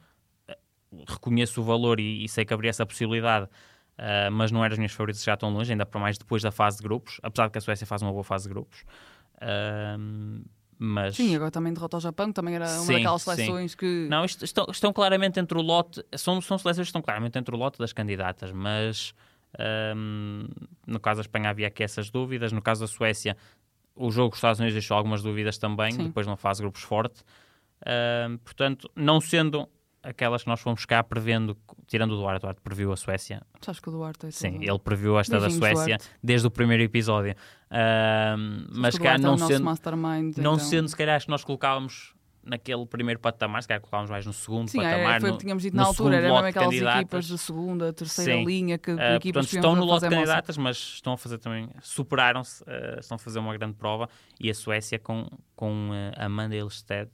Reconheço 1.06 1.60
o 1.60 1.64
valor 1.64 2.00
e, 2.00 2.24
e 2.24 2.28
sei 2.28 2.44
que 2.44 2.52
abria 2.52 2.70
essa 2.70 2.84
possibilidade, 2.84 3.48
uh, 3.98 4.30
mas 4.30 4.50
não 4.52 4.64
eram 4.64 4.72
as 4.74 4.78
minhas 4.78 4.92
favoritas 4.92 5.22
chegar 5.22 5.36
tão 5.36 5.50
longe, 5.50 5.72
ainda 5.72 5.86
para 5.86 6.00
mais 6.00 6.16
depois 6.18 6.42
da 6.42 6.50
fase 6.50 6.78
de 6.78 6.82
grupos, 6.82 7.18
apesar 7.22 7.46
de 7.46 7.52
que 7.52 7.58
a 7.58 7.60
Suécia 7.60 7.86
faz 7.86 8.02
uma 8.02 8.12
boa 8.12 8.24
fase 8.24 8.44
de 8.48 8.50
grupos. 8.54 8.84
Um, 9.98 10.42
mas 10.78 11.16
Sim, 11.16 11.34
agora 11.34 11.50
também 11.50 11.72
derrota 11.72 11.96
ao 11.96 12.00
Japão, 12.00 12.28
que 12.28 12.34
também 12.34 12.54
era 12.54 12.66
uma 12.66 12.84
Sim, 12.84 12.92
daquelas 12.94 13.22
sim. 13.22 13.30
seleções 13.34 13.74
que. 13.74 14.06
não, 14.10 14.24
isto- 14.24 14.44
estão, 14.44 14.66
estão 14.70 14.92
claramente 14.92 15.40
entre 15.40 15.56
o 15.58 15.62
lote, 15.62 16.04
são, 16.16 16.40
são 16.40 16.58
seleções 16.58 16.86
que 16.86 16.88
estão 16.90 17.00
claramente 17.02 17.38
entre 17.38 17.54
o 17.54 17.58
lote 17.58 17.78
das 17.78 17.92
candidatas, 17.92 18.52
mas 18.52 19.14
hum, 19.96 20.46
no 20.86 21.00
caso 21.00 21.18
da 21.18 21.22
Espanha 21.22 21.48
havia 21.50 21.66
aqui 21.68 21.82
essas 21.82 22.10
dúvidas, 22.10 22.52
no 22.52 22.60
caso 22.60 22.82
da 22.82 22.86
Suécia 22.86 23.36
o 23.94 24.10
jogo 24.10 24.28
dos 24.30 24.36
Estados 24.38 24.60
Unidos 24.60 24.74
deixou 24.74 24.94
algumas 24.94 25.22
dúvidas 25.22 25.56
também, 25.56 25.92
Sim. 25.92 26.02
depois 26.08 26.26
não 26.26 26.36
faz 26.36 26.60
grupos 26.60 26.82
forte, 26.82 27.22
Hum, 27.86 28.38
portanto, 28.38 28.90
não 28.96 29.20
sendo 29.20 29.68
aquelas 30.08 30.42
que 30.42 30.48
nós 30.48 30.60
fomos 30.60 30.84
cá 30.84 31.02
prevendo, 31.02 31.56
tirando 31.86 32.12
o 32.12 32.16
Duarte, 32.16 32.38
o 32.38 32.40
Duarte 32.42 32.60
previu 32.62 32.92
a 32.92 32.96
Suécia, 32.96 33.42
Sabes 33.60 33.80
que 33.80 33.88
o 33.88 33.92
Duarte 33.92 34.26
é 34.26 34.30
sim, 34.30 34.58
ele 34.62 34.78
previu 34.78 35.18
esta 35.18 35.34
da 35.40 35.46
Beijinhos, 35.48 35.58
Suécia 35.58 35.96
Duarte. 35.98 36.10
desde 36.22 36.46
o 36.46 36.50
primeiro 36.50 36.82
episódio, 36.82 37.34
Sabes 37.68 38.66
mas 38.78 38.98
cá 38.98 39.14
é 39.14 39.18
não 39.18 39.32
nosso 39.36 39.46
sendo... 39.52 39.64
mastermind. 39.64 40.36
Não 40.38 40.54
então- 40.54 40.58
sendo, 40.58 40.88
se 40.88 40.96
calhar, 40.96 41.16
acho 41.16 41.26
que 41.26 41.30
nós 41.30 41.44
colocávamos 41.44 42.14
naquele 42.44 42.86
primeiro 42.86 43.18
patamar, 43.18 43.60
se 43.60 43.66
calhar 43.66 43.80
colocávamos 43.80 44.08
mais 44.08 44.24
no 44.24 44.32
segundo 44.32 44.68
Sim, 44.68 44.78
patamar. 44.78 45.20
foi 45.20 45.30
o 45.30 45.32
no, 45.32 45.36
que 45.38 45.42
tínhamos 45.44 45.62
dito 45.64 45.76
na 45.76 45.82
altura, 45.84 46.14
era 46.16 46.28
mesmo 46.30 46.46
aquelas 46.46 46.68
candidatas. 46.68 47.00
equipas 47.00 47.24
de 47.26 47.38
segunda, 47.38 47.92
terceira 47.92 48.32
Sim. 48.34 48.44
linha 48.44 48.78
que, 48.78 48.90
Ah, 48.92 49.16
equipas 49.16 49.46
portanto, 49.46 49.50
que 49.50 49.56
estão 49.56 49.74
no 49.74 49.84
lote 49.84 50.08
de 50.08 50.14
candidatas, 50.14 50.56
mas 50.56 50.76
estão 50.76 51.14
a 51.14 51.16
fazer 51.18 51.38
também, 51.38 51.68
superaram-se, 51.82 52.62
ah, 52.68 53.00
estão 53.00 53.16
a 53.16 53.18
fazer 53.18 53.40
uma 53.40 53.52
grande 53.58 53.74
prova. 53.74 54.08
E 54.38 54.48
a 54.48 54.54
Suécia 54.54 54.96
com, 54.96 55.26
com 55.56 55.90
ah, 56.16 56.24
Amanda 56.26 56.54
Elstedt, 56.54 57.10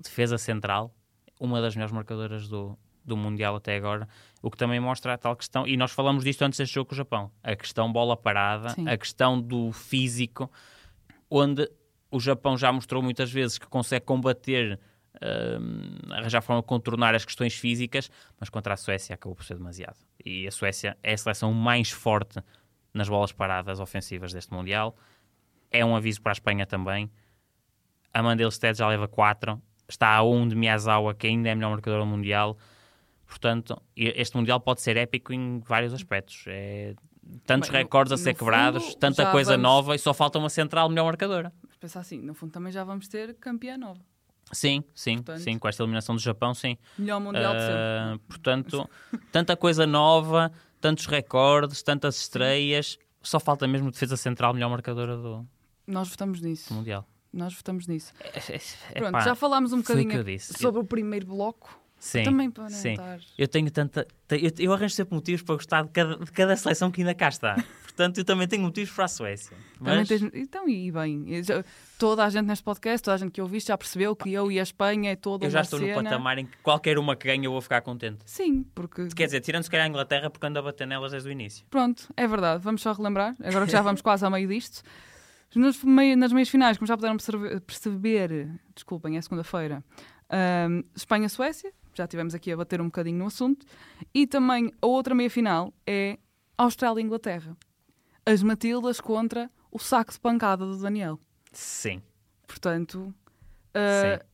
defesa 0.00 0.36
central, 0.36 0.92
uma 1.38 1.60
das 1.60 1.74
melhores 1.74 1.92
marcadoras 1.92 2.48
do, 2.48 2.78
do 3.04 3.16
Mundial 3.16 3.56
até 3.56 3.76
agora, 3.76 4.08
o 4.42 4.50
que 4.50 4.56
também 4.56 4.78
mostra 4.78 5.14
a 5.14 5.18
tal 5.18 5.34
questão, 5.34 5.66
e 5.66 5.76
nós 5.76 5.90
falamos 5.90 6.24
disto 6.24 6.42
antes 6.42 6.58
deste 6.58 6.74
jogo 6.74 6.90
com 6.90 6.94
o 6.94 6.96
Japão, 6.96 7.30
a 7.42 7.56
questão 7.56 7.90
bola 7.92 8.16
parada, 8.16 8.70
Sim. 8.70 8.88
a 8.88 8.96
questão 8.96 9.40
do 9.40 9.72
físico, 9.72 10.50
onde 11.30 11.70
o 12.10 12.20
Japão 12.20 12.56
já 12.56 12.72
mostrou 12.72 13.02
muitas 13.02 13.30
vezes 13.30 13.58
que 13.58 13.66
consegue 13.66 14.04
combater, 14.04 14.78
hum, 15.60 16.12
arranjar 16.12 16.42
forma 16.42 16.62
de 16.62 16.68
contornar 16.68 17.14
as 17.14 17.24
questões 17.24 17.54
físicas, 17.54 18.10
mas 18.38 18.48
contra 18.48 18.74
a 18.74 18.76
Suécia 18.76 19.14
acabou 19.14 19.34
por 19.34 19.44
ser 19.44 19.56
demasiado. 19.56 19.96
E 20.24 20.46
a 20.46 20.50
Suécia 20.50 20.96
é 21.02 21.12
a 21.12 21.18
seleção 21.18 21.52
mais 21.52 21.90
forte 21.90 22.40
nas 22.94 23.08
bolas 23.08 23.32
paradas 23.32 23.80
ofensivas 23.80 24.32
deste 24.32 24.52
Mundial. 24.52 24.96
É 25.70 25.84
um 25.84 25.94
aviso 25.94 26.22
para 26.22 26.32
a 26.32 26.34
Espanha 26.34 26.66
também. 26.66 27.10
A 28.12 28.22
Mandela 28.22 28.50
Stead 28.50 28.76
já 28.78 28.88
leva 28.88 29.06
4. 29.06 29.60
Está 29.88 30.14
a 30.16 30.22
1 30.22 30.48
de 30.48 30.54
Miyazawa, 30.54 31.14
que 31.14 31.26
ainda 31.26 31.48
é 31.48 31.52
a 31.52 31.56
melhor 31.56 31.70
marcadora 31.70 32.04
mundial. 32.04 32.56
Portanto, 33.26 33.80
este 33.96 34.36
Mundial 34.36 34.58
pode 34.60 34.80
ser 34.80 34.96
épico 34.96 35.32
em 35.32 35.60
vários 35.60 35.92
aspectos. 35.92 36.44
É 36.46 36.94
tantos 37.44 37.68
Bem, 37.68 37.80
no- 37.80 37.84
recordes 37.84 38.12
a 38.12 38.16
ser 38.16 38.34
quebrados, 38.34 38.84
fundo, 38.84 38.96
tanta 38.96 39.30
coisa 39.30 39.50
vamos- 39.52 39.62
nova 39.62 39.94
e 39.94 39.98
só 39.98 40.14
falta 40.14 40.38
uma 40.38 40.48
central 40.48 40.88
melhor 40.88 41.04
marcadora. 41.04 41.52
Mas 41.66 41.76
pensa 41.76 42.00
assim, 42.00 42.18
no 42.22 42.32
fundo 42.32 42.52
também 42.52 42.72
já 42.72 42.84
vamos 42.84 43.06
ter 43.06 43.34
campeã 43.34 43.76
nova. 43.76 44.00
Sim, 44.50 44.82
sim, 44.94 45.16
Portanto- 45.16 45.40
sim, 45.44 45.58
com 45.58 45.68
esta 45.68 45.82
eliminação 45.82 46.14
do 46.14 46.22
Japão, 46.22 46.54
sim. 46.54 46.78
Melhor 46.98 47.20
mundial 47.20 47.52
de 47.54 47.60
sempre. 47.60 47.74
Ah, 47.76 48.18
portanto, 48.26 48.90
tanta 49.30 49.54
coisa 49.58 49.86
nova, 49.86 50.50
tantos 50.80 51.04
recordes, 51.04 51.82
tantas 51.82 52.18
estreias, 52.18 52.98
só 53.22 53.38
falta 53.38 53.68
mesmo 53.68 53.90
defesa 53.90 54.16
central 54.16 54.54
melhor 54.54 54.70
marcadora 54.70 55.14
do, 55.18 55.46
Nós 55.86 56.08
votamos 56.08 56.40
do 56.40 56.48
nisso. 56.48 56.72
Mundial. 56.72 57.06
Nós 57.32 57.54
votamos 57.54 57.86
nisso. 57.86 58.12
É, 58.22 58.98
Pronto, 58.98 59.12
pá, 59.12 59.20
já 59.20 59.34
falámos 59.34 59.72
um 59.72 59.76
o 59.76 59.82
bocadinho 59.82 60.12
eu 60.12 60.38
sobre 60.40 60.80
o 60.80 60.84
primeiro 60.84 61.26
bloco. 61.26 61.78
sim, 61.98 62.22
também 62.22 62.50
para 62.50 62.70
sim. 62.70 62.92
estar. 62.92 63.20
Eu 63.36 63.46
tenho 63.48 63.70
tanta. 63.70 64.06
Eu, 64.30 64.50
eu 64.58 64.72
arranjo 64.72 64.94
sempre 64.94 65.14
motivos 65.14 65.42
para 65.42 65.54
gostar 65.56 65.82
de 65.84 65.90
cada, 65.90 66.16
de 66.16 66.32
cada 66.32 66.56
seleção 66.56 66.90
que 66.90 67.00
ainda 67.00 67.14
cá 67.14 67.28
está. 67.28 67.56
Portanto, 67.98 68.18
eu 68.18 68.24
também 68.24 68.46
tenho 68.46 68.62
motivos 68.62 68.94
para 68.94 69.06
a 69.06 69.08
Suécia. 69.08 69.56
Mas, 69.80 70.06
tens- 70.06 70.22
Então, 70.32 70.68
e 70.68 70.88
bem, 70.92 71.24
eu 71.26 71.42
já- 71.42 71.64
toda 71.98 72.24
a 72.24 72.30
gente 72.30 72.46
neste 72.46 72.62
podcast, 72.62 73.02
toda 73.04 73.16
a 73.16 73.18
gente 73.18 73.32
que 73.32 73.42
ouviste 73.42 73.68
já 73.68 73.76
percebeu 73.76 74.14
que 74.14 74.32
eu 74.32 74.52
e 74.52 74.60
a 74.60 74.62
Espanha 74.62 75.10
é 75.10 75.16
toda 75.16 75.44
eu 75.46 75.50
já 75.50 75.62
estou 75.62 75.80
cena. 75.80 75.96
no 75.96 76.04
patamar 76.04 76.38
em 76.38 76.46
que 76.46 76.56
qualquer 76.58 76.96
uma 76.96 77.16
que 77.16 77.26
ganhe 77.26 77.44
eu 77.44 77.50
vou 77.50 77.60
ficar 77.60 77.80
contente. 77.80 78.18
Sim, 78.24 78.64
porque 78.72 79.08
Quer 79.08 79.24
dizer, 79.26 79.40
tirando 79.40 79.64
se 79.64 79.70
calhar 79.70 79.84
a 79.84 79.88
Inglaterra 79.88 80.30
porque 80.30 80.46
ando 80.46 80.60
a 80.60 80.62
bater 80.62 80.86
nelas 80.86 81.10
desde 81.10 81.28
o 81.28 81.32
início. 81.32 81.66
Pronto, 81.68 82.08
é 82.16 82.24
verdade. 82.28 82.62
Vamos 82.62 82.82
só 82.82 82.92
relembrar, 82.92 83.34
agora 83.42 83.66
que 83.66 83.72
já 83.72 83.82
vamos 83.82 84.00
quase 84.00 84.24
ao 84.24 84.30
meio 84.30 84.46
disto. 84.46 84.82
Nos 85.54 85.82
mei- 85.82 86.14
nas 86.14 86.32
meias 86.32 86.48
finais, 86.48 86.76
como 86.76 86.86
já 86.86 86.96
puderam 86.96 87.16
perceber, 87.16 87.60
perceber 87.62 88.60
desculpem, 88.74 89.16
é 89.16 89.20
segunda-feira, 89.22 89.82
ahm, 90.28 90.82
Espanha-Suécia, 90.94 91.72
já 91.94 92.06
tivemos 92.06 92.34
aqui 92.34 92.52
a 92.52 92.56
bater 92.56 92.80
um 92.80 92.86
bocadinho 92.86 93.18
no 93.18 93.26
assunto, 93.26 93.66
e 94.14 94.26
também 94.26 94.72
a 94.80 94.86
outra 94.86 95.14
meia 95.14 95.30
final 95.30 95.72
é 95.86 96.18
Austrália-Inglaterra. 96.56 97.56
As 98.26 98.42
Matildas 98.42 99.00
contra 99.00 99.50
o 99.72 99.78
saco 99.78 100.12
de 100.12 100.20
pancada 100.20 100.66
do 100.66 100.76
Daniel. 100.76 101.18
Sim. 101.50 102.02
Portanto, 102.46 103.12
ah, 103.74 104.18
Sim. 104.20 104.26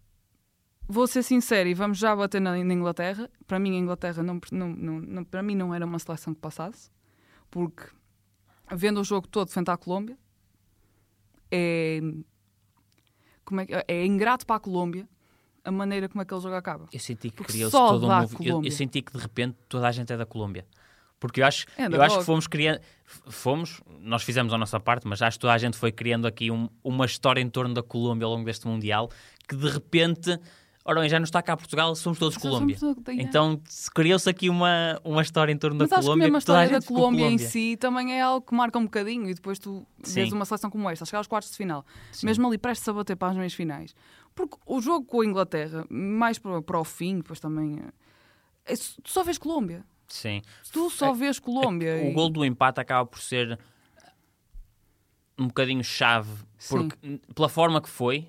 vou 0.89 1.07
ser 1.07 1.23
sincero 1.23 1.69
e 1.69 1.75
vamos 1.75 1.97
já 1.99 2.15
bater 2.17 2.41
na, 2.41 2.53
na 2.53 2.75
Inglaterra. 2.75 3.31
Para 3.47 3.59
mim, 3.61 3.77
a 3.77 3.79
Inglaterra 3.79 4.21
não, 4.23 4.41
não, 4.51 4.69
não, 4.69 5.01
não- 5.01 5.25
para 5.25 5.43
mim 5.45 5.55
não 5.55 5.73
era 5.73 5.87
uma 5.87 5.99
seleção 6.01 6.35
que 6.35 6.41
passasse, 6.41 6.91
porque 7.51 7.85
vendo 8.73 9.01
o 9.01 9.05
jogo 9.05 9.29
todo 9.29 9.49
frente 9.51 9.71
à 9.71 9.77
Colômbia, 9.77 10.19
é, 11.55 12.01
como 13.45 13.61
é, 13.61 13.67
é 13.87 14.05
ingrato 14.05 14.47
para 14.47 14.57
a 14.57 14.61
Colômbia 14.61 15.09
a 15.65 15.71
maneira 15.71 16.09
como 16.09 16.21
aquele 16.21 16.41
jogo 16.41 16.55
acaba. 16.55 16.87
Eu 16.93 17.01
senti 17.01 17.31
que 17.31 17.43
criou-se 17.43 17.73
todo 17.77 18.07
um 18.07 18.45
eu, 18.45 18.63
eu 18.65 18.71
senti 18.71 19.01
que 19.01 19.13
de 19.13 19.19
repente 19.19 19.57
toda 19.69 19.89
a 19.89 19.93
gente 19.93 20.13
é 20.13 20.17
da 20.17 20.27
Colômbia. 20.27 20.67
Porque 21.19 21.41
eu 21.41 21.47
acho, 21.47 21.65
É 21.79 21.87
eu 21.87 22.03
acho 22.03 22.19
que 22.19 22.25
fomos 22.25 22.47
criando. 22.47 22.81
Fomos, 23.05 23.81
nós 24.01 24.23
fizemos 24.23 24.53
a 24.53 24.59
nossa 24.59 24.79
parte, 24.79 25.07
mas 25.07 25.23
acho 25.23 25.39
que 25.39 25.41
toda 25.41 25.55
a 25.55 25.59
gente 25.59 25.75
foi 25.77 25.91
criando 25.91 26.27
aqui 26.27 26.51
um- 26.51 26.69
uma 26.83 27.07
história 27.07 27.41
em 27.41 27.49
torno 27.49 27.73
da 27.73 27.83
Colômbia 27.83 28.27
ao 28.27 28.33
longo 28.33 28.45
deste 28.45 28.67
Mundial 28.67 29.09
que 29.49 29.57
de 29.57 29.69
repente. 29.71 30.39
Ora 30.87 31.01
bem, 31.01 31.09
já 31.09 31.19
não 31.19 31.25
está 31.25 31.41
cá 31.43 31.57
Portugal, 31.57 31.95
somos 31.97 32.19
todos 32.19 32.37
Colômbia. 32.37 32.77
somos 32.77 32.97
todos-. 33.03 33.19
Então 33.19 33.59
se 33.65 33.91
criou-se 33.91 34.29
aqui 34.29 34.51
uma, 34.51 35.01
uma 35.03 35.23
história 35.23 35.51
em 35.51 35.57
torno 35.57 35.79
Mas 35.79 35.89
da 35.89 35.97
acho 35.97 36.03
que 36.03 36.07
Colômbia. 36.07 36.25
mesmo 36.27 36.37
a 36.37 36.39
história 36.39 36.69
da 36.81 36.87
Colômbia, 36.87 37.21
em 37.21 37.25
Colômbia. 37.25 37.49
si 37.49 37.77
também 37.81 38.13
é 38.13 38.21
algo 38.21 38.47
que 38.47 38.55
marca 38.55 38.79
um 38.79 38.85
bocadinho 38.85 39.29
e 39.31 39.33
depois 39.35 39.59
tu 39.59 39.87
vês 40.07 40.31
uma 40.31 40.45
seleção 40.45 40.69
como 40.71 40.91
esta, 40.91 41.07
chegar 41.07 41.19
aos 41.21 41.27
quartos 41.27 41.51
de 41.53 41.57
final, 41.57 41.87
Sim. 42.13 42.27
mesmo 42.27 42.47
ali 42.47 42.59
prestes 42.59 42.87
a 42.87 42.93
bater 42.93 43.17
para 43.17 43.29
as 43.31 43.37
meias 43.37 43.55
finais. 43.55 43.95
Porque 44.35 44.59
o 44.67 44.79
jogo 44.83 45.07
com 45.07 45.23
a 45.23 45.25
Inglaterra, 45.25 45.87
mais 45.89 46.39
para, 46.39 46.61
para 46.61 46.79
o 46.79 46.85
fim, 46.85 47.17
depois 47.17 47.41
também. 47.41 47.79
é- 48.67 48.73
é- 48.75 48.77
tu 48.77 49.09
só 49.11 49.23
vês 49.23 49.39
Colômbia. 49.39 49.83
Sim. 50.07 50.43
Tu 50.71 50.91
só 50.91 51.15
vês 51.15 51.39
Colômbia. 51.39 51.95
O 51.97 52.11
e- 52.11 52.13
gol 52.13 52.29
do 52.29 52.45
empate 52.45 52.79
acaba 52.79 53.07
por 53.07 53.21
ser 53.21 53.59
um 55.39 55.47
bocadinho 55.47 55.83
chave 55.83 56.31
Sim. 56.59 56.89
porque, 56.89 57.21
pela 57.35 57.49
forma 57.49 57.81
que 57.81 57.89
foi. 57.89 58.29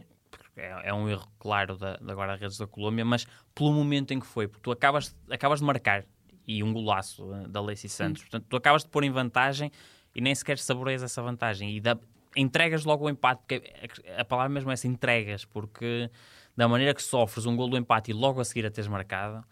É, 0.58 0.90
é 0.90 0.94
um 0.94 1.10
erro 1.10 1.28
claro 1.40 1.76
da, 1.78 1.98
da 1.98 2.14
guarda-redes 2.14 2.58
da 2.58 2.66
Colômbia, 2.68 3.04
mas 3.04 3.26
pelo 3.54 3.72
momento 3.74 4.12
em 4.12 4.20
que 4.20 4.26
foi, 4.26 4.48
porque 4.48 4.64
tu 4.64 4.72
acabas, 4.72 5.16
acabas 5.30 5.60
de 5.60 5.66
marcar 5.66 6.06
e 6.48 6.64
um 6.64 6.72
golaço 6.72 7.34
eh, 7.34 7.48
da 7.48 7.60
Lacey 7.60 7.90
Santos, 7.90 8.22
portanto, 8.22 8.46
tu 8.48 8.56
acabas 8.56 8.84
de 8.84 8.90
pôr 8.90 9.04
em 9.04 9.12
vantagem 9.12 9.72
e 10.14 10.22
nem 10.22 10.34
sequer 10.34 10.58
saboreias 10.58 11.04
essa 11.04 11.22
vantagem 11.22 11.76
e 11.76 11.82
dá- 11.82 11.98
entregas 12.36 12.86
logo 12.86 13.06
o 13.06 13.10
empate, 13.10 13.40
porque 13.42 13.74
a, 14.18 14.22
a 14.22 14.26
palavra 14.26 14.50
mesmo 14.50 14.70
é 14.70 14.74
essa, 14.74 14.88
entregas, 14.88 15.44
porque 15.44 16.10
da 16.56 16.68
maneira 16.68 16.94
que 16.94 17.02
sofres 17.04 17.46
um 17.46 17.56
gol 17.56 17.68
do 17.68 17.78
empate 17.78 18.12
e 18.12 18.14
logo 18.14 18.40
a 18.40 18.46
seguir 18.46 18.66
a 18.66 18.72
teres 18.72 18.88
marcado, 18.88 19.44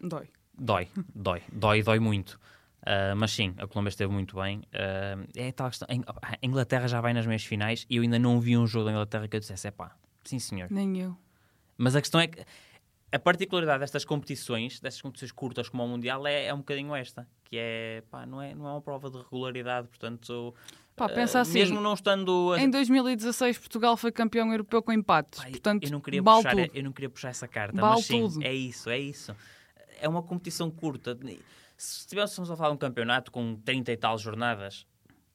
Dói. 0.00 0.28
Dói, 0.58 0.88
dói, 1.14 1.42
dói, 1.50 1.82
dói 1.82 1.98
muito. 1.98 2.38
Ah, 2.84 3.14
mas 3.16 3.30
sim, 3.30 3.54
a 3.56 3.66
Colômbia 3.66 3.88
esteve 3.90 4.12
muito 4.12 4.36
bem. 4.36 4.62
Ah, 4.74 5.16
é 5.36 5.50
tal 5.52 5.68
questão. 5.68 5.88
A 5.88 6.36
Inglaterra 6.42 6.88
já 6.88 7.00
vai 7.00 7.14
nas 7.14 7.26
meias 7.26 7.44
finais 7.44 7.86
e 7.88 7.96
eu 7.96 8.02
ainda 8.02 8.18
não 8.18 8.40
vi 8.40 8.56
um 8.58 8.66
jogo 8.66 8.86
da 8.86 8.90
Inglaterra 8.90 9.28
que 9.28 9.36
eu 9.36 9.40
dissesse: 9.40 9.68
é 9.68 9.70
pá, 9.70 9.92
sim 10.24 10.38
senhor. 10.38 10.68
Nem 10.70 10.98
eu. 11.00 11.16
Mas 11.76 11.96
a 11.96 12.00
questão 12.00 12.20
é 12.20 12.26
que 12.28 12.44
a 13.10 13.18
particularidade 13.18 13.80
destas 13.80 14.04
competições, 14.04 14.80
destas 14.80 15.02
competições 15.02 15.32
curtas 15.32 15.68
como 15.68 15.84
o 15.84 15.88
Mundial, 15.88 16.26
é, 16.26 16.46
é 16.46 16.54
um 16.54 16.58
bocadinho 16.58 16.94
esta: 16.94 17.28
que 17.44 17.56
é, 17.58 18.02
pá, 18.10 18.24
não 18.24 18.40
é, 18.40 18.54
não 18.54 18.66
é 18.68 18.72
uma 18.72 18.80
prova 18.80 19.10
de 19.10 19.18
regularidade, 19.18 19.88
portanto. 19.88 20.54
Pá, 20.94 21.06
ah, 21.06 21.08
pensa 21.08 21.40
assim, 21.40 21.54
Mesmo 21.54 21.80
não 21.80 21.94
estando. 21.94 22.52
a- 22.52 22.60
Em 22.60 22.68
2016, 22.70 23.58
Portugal 23.58 23.96
foi 23.96 24.12
campeão 24.12 24.50
europeu 24.52 24.82
com 24.82 24.92
empates. 24.92 25.42
Portanto, 25.44 25.84
eu, 25.84 25.90
não 25.90 26.00
queria 26.00 26.22
vale 26.22 26.36
puxar, 26.42 26.54
tudo. 26.56 26.70
eu 26.76 26.82
não 26.84 26.92
queria 26.92 27.10
puxar 27.10 27.28
essa 27.30 27.48
carta, 27.48 27.80
Vale 27.80 27.94
mas 27.96 28.04
sim, 28.04 28.20
tudo. 28.28 28.42
é 28.44 28.52
isso, 28.52 28.90
é 28.90 28.98
isso. 28.98 29.34
É 30.00 30.08
uma 30.08 30.22
competição 30.22 30.70
curta. 30.70 31.18
Se 31.76 32.00
estivéssemos 32.00 32.50
a 32.50 32.56
falar 32.56 32.68
de 32.70 32.74
um 32.74 32.78
campeonato 32.78 33.32
com 33.32 33.56
30 33.56 33.90
e 33.90 33.96
tal 33.96 34.16
jornadas, 34.18 34.86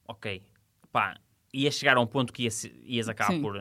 ok, 0.07 0.43
pá, 0.91 1.17
ia 1.53 1.71
chegar 1.71 1.97
a 1.97 2.01
um 2.01 2.07
ponto 2.07 2.31
que 2.31 2.43
ia 2.43 2.51
se- 2.51 2.73
ias 2.85 3.09
acabar 3.09 3.33
Sim. 3.33 3.41
por, 3.41 3.55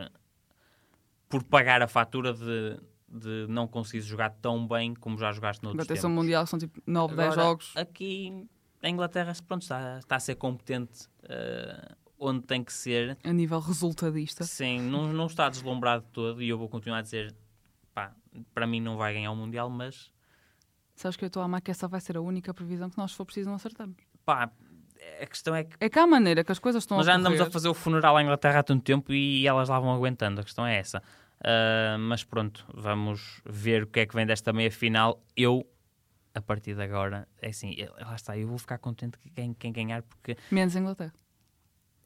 por 1.29 1.43
pagar 1.45 1.83
a 1.83 1.89
fatura 1.89 2.33
de, 2.33 2.79
de 3.09 3.47
não 3.49 3.67
conseguires 3.67 4.07
jogar 4.07 4.31
tão 4.31 4.67
bem 4.67 4.95
como 4.95 5.19
já 5.19 5.33
jogaste 5.33 5.65
Agora 5.65 5.87
tempos. 5.87 6.03
tem 6.03 6.11
mundial, 6.11 6.47
são 6.47 6.59
tipo 6.59 6.81
9, 6.87 7.15
10 7.17 7.33
Agora, 7.33 7.43
jogos. 7.49 7.73
Aqui, 7.77 8.49
a 8.83 8.89
Inglaterra, 8.89 9.33
pronto, 9.47 9.63
está, 9.63 9.99
está 9.99 10.17
a 10.17 10.21
ser 10.21 10.37
competente 10.37 11.09
eh, 11.25 11.95
onde 12.19 12.43
tem 12.43 12.63
que 12.63 12.73
ser. 12.73 13.19
A 13.25 13.33
nível 13.33 13.59
resultadista. 13.61 14.45
Sim, 14.45 14.81
não, 14.81 15.13
não 15.13 15.27
está 15.27 15.49
deslumbrado 15.49 16.05
todo 16.13 16.43
e 16.43 16.49
eu 16.49 16.59
vou 16.59 16.69
continuar 16.69 16.99
a 16.99 17.03
dizer, 17.03 17.35
pá, 17.95 18.15
para 18.55 18.67
mim 18.67 18.81
não 18.81 18.97
vai 18.97 19.13
ganhar 19.15 19.31
o 19.31 19.37
Mundial, 19.37 19.69
mas 19.71 20.11
Sabes 20.95 21.15
que 21.17 21.25
eu 21.25 21.27
estou 21.27 21.43
a 21.43 21.45
amar 21.45 21.61
que 21.61 21.71
essa 21.71 21.87
vai 21.87 22.01
ser 22.01 22.17
a 22.17 22.23
única 22.23 22.55
previsão 22.55 22.89
que 22.89 22.97
nós, 22.97 23.11
se 23.11 23.19
for 23.19 23.27
preciso, 23.27 23.51
não 23.51 23.57
acertamos. 23.57 23.97
pá, 24.25 24.51
a 25.23 25.27
questão 25.27 25.55
é 25.55 25.65
que 25.65 25.77
É 25.81 25.89
que 25.89 25.99
há 25.99 26.07
maneira 26.07 26.43
que 26.45 26.53
as 26.53 26.59
coisas 26.59 26.83
estão 26.83 26.97
nós 26.97 27.07
já 27.07 27.15
andamos 27.15 27.41
a 27.41 27.51
fazer 27.51 27.69
o 27.69 27.75
funeral 27.75 28.17
à 28.17 28.23
Inglaterra 28.23 28.61
há 28.61 28.63
tanto 28.63 28.83
tempo 28.83 29.13
e 29.13 29.47
elas 29.47 29.69
lá 29.69 29.79
vão 29.81 29.93
aguentando, 29.93 30.41
a 30.41 30.45
questão 30.45 30.67
é 30.67 30.77
essa. 30.77 31.03
Ah, 31.45 31.97
mas 31.99 32.25
pronto, 32.25 32.65
vamos 32.75 33.41
ver 33.45 33.83
o 33.85 33.87
que 33.87 34.01
é 34.01 34.07
que 34.07 34.15
vem 34.15 34.27
desta 34.27 34.53
meia 34.53 34.71
final. 34.71 35.23
Eu, 35.37 35.67
a 36.35 36.41
partir 36.41 36.75
de 36.75 36.83
agora, 36.83 37.27
é 37.41 37.49
assim, 37.49 37.75
eu- 37.77 37.93
lá 38.01 38.15
está, 38.15 38.37
eu 38.37 38.47
vou 38.49 38.59
ficar 38.59 38.79
contente 38.79 39.19
que 39.19 39.31
quem, 39.31 39.55
quem 39.55 39.73
ganhar, 39.73 40.03
porque 40.03 40.37
Menos 40.51 40.75
Inglaterra. 40.77 41.13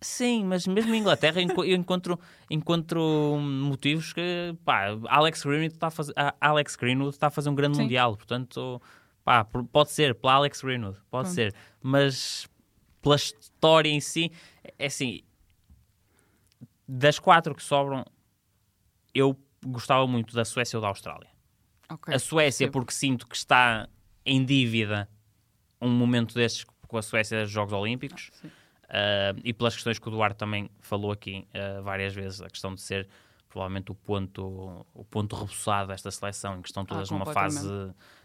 Sim, 0.03 0.45
mas 0.47 0.67
mesmo 0.67 0.95
em 0.95 0.99
Inglaterra 0.99 1.41
eu 1.43 1.75
encontro, 1.77 2.19
encontro 2.51 3.37
motivos 3.39 4.15
que, 4.15 4.57
pá, 4.65 4.87
Alex 5.09 5.43
Greenwood 5.45 5.75
está 5.75 5.89
a 5.89 5.91
fazer, 5.91 6.15
Alex 6.41 6.75
Greenwood 6.77 7.11
está 7.11 7.27
a 7.27 7.31
fazer 7.31 7.51
um 7.51 7.55
grande 7.55 7.77
Sim. 7.77 7.83
mundial, 7.83 8.17
portanto, 8.17 8.81
pá, 9.23 9.45
pode 9.45 9.91
ser, 9.91 10.15
pela 10.15 10.33
Alex 10.35 10.63
Greenwood, 10.63 10.97
pode 11.11 11.27
Pronto. 11.29 11.35
ser, 11.35 11.55
mas 11.83 12.49
pela 13.01 13.17
história 13.17 13.89
em 13.89 14.01
si, 14.01 14.31
é 14.79 14.87
assim, 14.87 15.23
das 16.87 17.19
quatro 17.19 17.55
que 17.55 17.63
sobram, 17.63 18.05
eu 19.15 19.39
gostava 19.65 20.07
muito 20.07 20.35
da 20.35 20.45
Suécia 20.45 20.77
ou 20.77 20.83
da 20.83 20.89
Austrália. 20.89 21.29
Ok. 21.89 22.15
A 22.15 22.19
Suécia, 22.19 22.67
percebo. 22.67 22.73
porque 22.73 22.93
sinto 22.93 23.27
que 23.27 23.37
está 23.37 23.89
em 24.25 24.45
dívida 24.45 25.09
um 25.81 25.91
momento 25.91 26.35
destes 26.35 26.65
com 26.87 26.99
a 26.99 27.03
Suécia 27.03 27.43
dos 27.43 27.51
Jogos 27.51 27.73
Olímpicos. 27.73 28.31
Sim. 28.33 28.49
Uh, 28.49 29.39
e 29.45 29.53
pelas 29.53 29.75
questões 29.75 30.01
que 30.01 30.09
o 30.09 30.11
Duarte 30.11 30.37
também 30.37 30.69
falou 30.81 31.13
aqui 31.13 31.47
uh, 31.55 31.81
várias 31.83 32.13
vezes, 32.13 32.43
a 32.43 32.51
questão 32.51 32.75
de 32.75 32.81
ser 32.81 33.09
provavelmente 33.49 33.93
o 33.93 33.95
ponto, 33.95 34.87
o 34.93 35.05
ponto 35.05 35.37
rebuçado 35.37 35.89
desta 35.89 36.11
seleção, 36.11 36.59
em 36.59 36.63
que 36.63 36.69
estão 36.69 36.85
todas 36.85 37.11
numa 37.11 37.27
fase, 37.27 37.69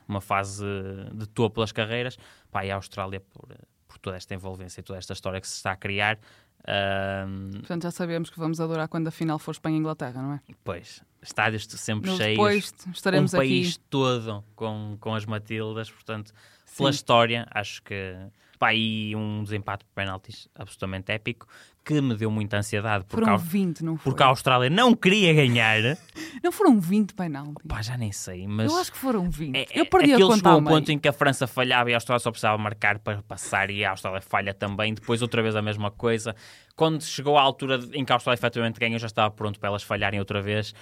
uma 0.07 0.21
fase 0.21 0.65
de 1.13 1.27
topo 1.27 1.61
das 1.61 1.71
carreiras, 1.71 2.17
pá, 2.51 2.65
e 2.65 2.71
a 2.71 2.75
Austrália 2.75 3.19
por, 3.19 3.47
por 3.95 3.99
toda 3.99 4.17
esta 4.17 4.33
envolvência 4.33 4.81
e 4.81 4.83
toda 4.83 4.99
esta 4.99 5.13
história 5.13 5.39
que 5.39 5.47
se 5.47 5.55
está 5.55 5.71
a 5.71 5.75
criar. 5.77 6.19
Uh, 6.61 7.51
Portanto, 7.59 7.83
já 7.83 7.91
sabemos 7.91 8.29
que 8.29 8.37
vamos 8.37 8.59
adorar 8.59 8.87
quando 8.87 9.07
a 9.07 9.11
final 9.11 9.39
for 9.39 9.51
Espanha 9.51 9.77
e 9.77 9.79
Inglaterra, 9.79 10.21
não 10.21 10.33
é? 10.33 10.39
pois, 10.63 11.01
estádios 11.27 11.65
sempre 11.69 12.09
Mas 12.09 12.17
cheios, 12.17 12.37
depois 12.37 12.73
estaremos 12.93 13.33
um 13.33 13.37
país 13.37 13.75
aqui. 13.75 13.79
todo 13.89 14.43
com, 14.55 14.97
com 14.99 15.13
as 15.15 15.25
Matildas, 15.25 15.89
portanto, 15.91 16.33
pela 16.77 16.91
Sim. 16.91 16.95
história, 16.95 17.47
acho 17.51 17.81
que. 17.83 18.15
Pá, 18.57 18.73
e 18.73 19.13
um 19.17 19.43
desempate 19.43 19.83
por 19.83 19.91
penaltis 19.93 20.47
absolutamente 20.55 21.11
épico 21.11 21.45
que 21.83 21.99
me 21.99 22.15
deu 22.15 22.31
muita 22.31 22.57
ansiedade 22.57 23.03
porque, 23.05 23.23
Foram 23.25 23.35
a, 23.35 23.37
20, 23.37 23.83
não 23.83 23.97
foi? 23.97 24.03
porque 24.11 24.23
a 24.23 24.27
Austrália 24.27 24.69
não 24.69 24.95
queria 24.95 25.33
ganhar. 25.33 25.97
Não 26.43 26.51
foram 26.51 26.79
20 26.79 27.13
penaltis. 27.15 27.65
Pá, 27.67 27.81
já 27.81 27.97
nem 27.97 28.11
sei, 28.11 28.47
mas. 28.47 28.71
Eu 28.71 28.77
acho 28.77 28.91
que 28.91 28.97
foram 28.97 29.29
20. 29.29 29.55
é- 29.55 29.67
eu 29.73 29.85
perdi 29.85 30.13
a 30.13 30.17
conta 30.19 30.35
chegou 30.35 30.51
ao 30.51 30.59
um 30.59 30.63
ponto 30.63 30.91
em 30.91 30.97
que 30.99 31.07
a 31.07 31.13
França 31.13 31.47
falhava 31.47 31.89
e 31.89 31.93
a 31.93 31.97
Austrália 31.97 32.19
só 32.19 32.29
precisava 32.31 32.57
marcar 32.57 32.99
para 32.99 33.21
passar 33.23 33.69
e 33.71 33.83
a 33.83 33.91
Austrália 33.91 34.21
falha 34.21 34.53
também. 34.53 34.93
Depois, 34.93 35.21
outra 35.21 35.41
vez, 35.41 35.55
a 35.55 35.61
mesma 35.61 35.89
coisa. 35.91 36.35
Quando 36.75 37.03
chegou 37.03 37.37
à 37.37 37.41
altura 37.41 37.79
em 37.93 38.05
que 38.05 38.11
a 38.11 38.15
Austrália 38.15 38.37
efetivamente 38.37 38.79
ganhou, 38.79 38.99
já 38.99 39.07
estava 39.07 39.31
pronto 39.31 39.59
para 39.59 39.69
elas 39.69 39.83
falharem 39.83 40.19
outra 40.19 40.41
vez. 40.41 40.73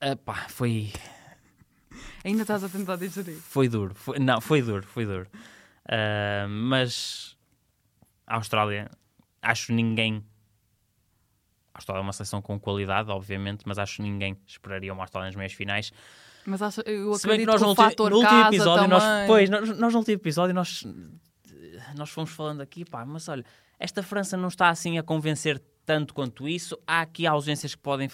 Ah, 0.00 0.16
pá, 0.16 0.46
foi, 0.48 0.92
Ainda 2.24 2.42
estás 2.42 2.62
a 2.64 2.68
tentar 2.68 2.96
digerir. 2.96 3.36
Foi 3.36 3.68
duro. 3.68 3.94
Foi- 3.94 4.18
não, 4.18 4.40
foi 4.40 4.62
duro, 4.62 4.86
foi 4.86 5.06
duro. 5.06 5.26
Ah, 5.88 6.46
mas 6.48 7.36
a 8.26 8.36
Austrália, 8.36 8.90
acho 9.42 9.72
ninguém. 9.72 10.24
A 11.72 11.78
Austrália 11.78 12.00
é 12.00 12.02
uma 12.02 12.12
seleção 12.12 12.42
com 12.42 12.58
qualidade, 12.60 13.10
obviamente, 13.10 13.62
mas 13.66 13.78
acho 13.78 14.02
ninguém 14.02 14.36
esperaria 14.46 14.92
uma 14.92 15.02
Austrália 15.04 15.28
nas 15.28 15.36
meias 15.36 15.52
finais. 15.52 15.92
Mas 16.44 16.62
acho, 16.62 16.80
eu 16.82 17.14
Se 17.14 17.26
bem 17.26 17.38
que 17.38 17.42
acredito 17.42 17.46
nós 17.46 17.60
que 17.60 17.66
no, 17.66 17.74
fator 17.74 18.10
no 18.10 18.16
último 18.16 18.30
casa 18.38 18.48
episódio, 18.48 18.82
também... 18.82 18.88
nós, 18.88 19.26
pois, 19.26 19.50
nós, 19.50 19.78
nós 19.78 19.92
no 19.92 19.98
último 19.98 20.14
episódio 20.16 20.54
nós, 20.54 20.86
nós 21.96 22.10
fomos 22.10 22.30
falando 22.30 22.60
aqui, 22.60 22.84
pá, 22.84 23.04
mas 23.04 23.28
olha, 23.28 23.44
esta 23.78 24.02
França 24.02 24.36
não 24.36 24.48
está 24.48 24.68
assim 24.68 24.98
a 24.98 25.02
convencer 25.02 25.62
tanto 25.84 26.12
quanto 26.14 26.48
isso. 26.48 26.78
Há 26.86 27.02
aqui 27.02 27.26
ausências 27.26 27.74
que 27.74 27.80
podem 27.80 28.08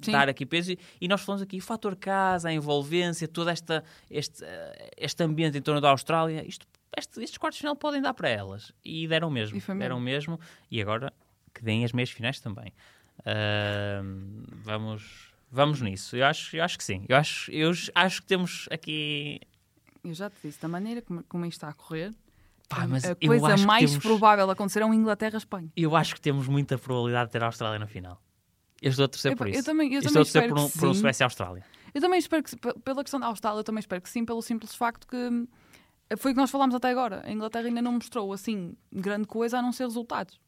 Sim. 0.00 0.12
dar 0.12 0.28
aqui 0.28 0.44
peso 0.46 0.72
e, 1.00 1.08
nós 1.08 1.20
falamos 1.20 1.42
aqui 1.42 1.58
o 1.58 1.62
fator 1.62 1.96
casa, 1.96 2.48
a 2.48 2.52
envolvência, 2.52 3.26
todo 3.28 3.50
esta, 3.50 3.82
este, 4.10 4.44
eh, 4.44 4.90
este 4.96 5.22
ambiente 5.24 5.58
em 5.58 5.62
torno 5.62 5.80
da 5.80 5.90
Austrália. 5.90 6.46
Isto, 6.46 6.66
este- 6.96 7.20
estes 7.22 7.38
quartos 7.38 7.56
de 7.58 7.62
final 7.62 7.76
podem 7.76 8.00
dar 8.02 8.14
para 8.14 8.28
elas 8.28 8.72
e 8.84 9.06
deram 9.08 9.30
mesmo, 9.30 9.56
E 9.56 9.60
mesmo. 9.60 9.78
deram 9.78 10.00
mesmo 10.00 10.40
e 10.70 10.80
agora 10.80 11.12
que 11.54 11.62
deem 11.64 11.84
as 11.84 11.92
meias 11.92 12.10
finais 12.10 12.40
também. 12.40 12.72
Ahm, 13.26 14.44
vamos, 14.62 15.32
vamos 15.50 15.80
nisso. 15.80 16.16
Eu 16.16 16.26
acho, 16.26 16.56
eu 16.56 16.62
acho 16.64 16.78
que 16.78 16.84
sim. 16.84 17.04
Eu 17.08 17.16
acho, 17.16 17.50
eu 17.50 17.72
acho 17.94 18.22
que 18.22 18.28
temos 18.28 18.68
aqui. 18.70 19.40
Eu 20.04 20.14
já 20.14 20.30
te 20.30 20.36
disse, 20.44 20.60
da 20.60 20.68
maneira 20.68 21.02
como, 21.02 21.22
como 21.24 21.44
isto 21.44 21.56
está 21.58 21.68
a 21.68 21.72
correr, 21.74 22.12
Pá, 22.68 22.84
a 22.84 23.26
coisa 23.26 23.56
mais 23.66 23.90
temos- 23.90 24.02
provável 24.04 24.50
acontecer 24.50 24.80
é 24.80 24.86
um 24.86 24.94
Inglaterra-Espanha. 24.94 25.70
Eu 25.76 25.96
acho 25.96 26.14
que 26.14 26.20
temos 26.20 26.46
muita 26.46 26.78
probabilidade 26.78 27.28
de 27.28 27.32
ter 27.32 27.42
a 27.42 27.46
Austrália 27.46 27.78
na 27.78 27.86
final. 27.86 28.20
Eu 28.80 28.90
estou 28.90 29.04
a 29.04 29.08
torcer 29.08 29.32
Eu- 29.32 29.36
por 29.36 29.46
eu 29.48 29.54
isso. 29.54 29.64
também- 29.64 29.92
eu 29.92 29.98
estou 30.00 30.10
a 30.20 30.24
torcer 30.24 30.48
por 30.48 30.58
um, 30.58 30.68
por 30.70 30.88
um. 30.88 30.94
Suécia-Austrália. 30.94 31.64
Eu 31.94 32.00
também 32.00 32.18
espero 32.18 32.42
que, 32.42 32.56
pela 32.84 33.02
questão 33.02 33.18
da 33.18 33.26
Austrália, 33.26 33.60
eu 33.60 33.64
também 33.64 33.80
espero 33.80 34.00
que 34.00 34.08
sim, 34.08 34.24
pelo 34.24 34.40
simples 34.42 34.74
facto 34.74 35.06
que 35.06 35.16
hum, 35.16 35.46
foi 36.18 36.30
o 36.30 36.34
que 36.34 36.40
nós 36.40 36.50
falámos 36.50 36.74
até 36.74 36.90
agora. 36.90 37.22
A 37.26 37.30
Inglaterra 37.30 37.66
ainda 37.66 37.82
não 37.82 37.92
mostrou, 37.92 38.32
assim, 38.32 38.74
grande 38.92 39.26
coisa 39.26 39.58
a 39.58 39.62
não 39.62 39.72
ser 39.72 39.84
resultados. 39.84 40.38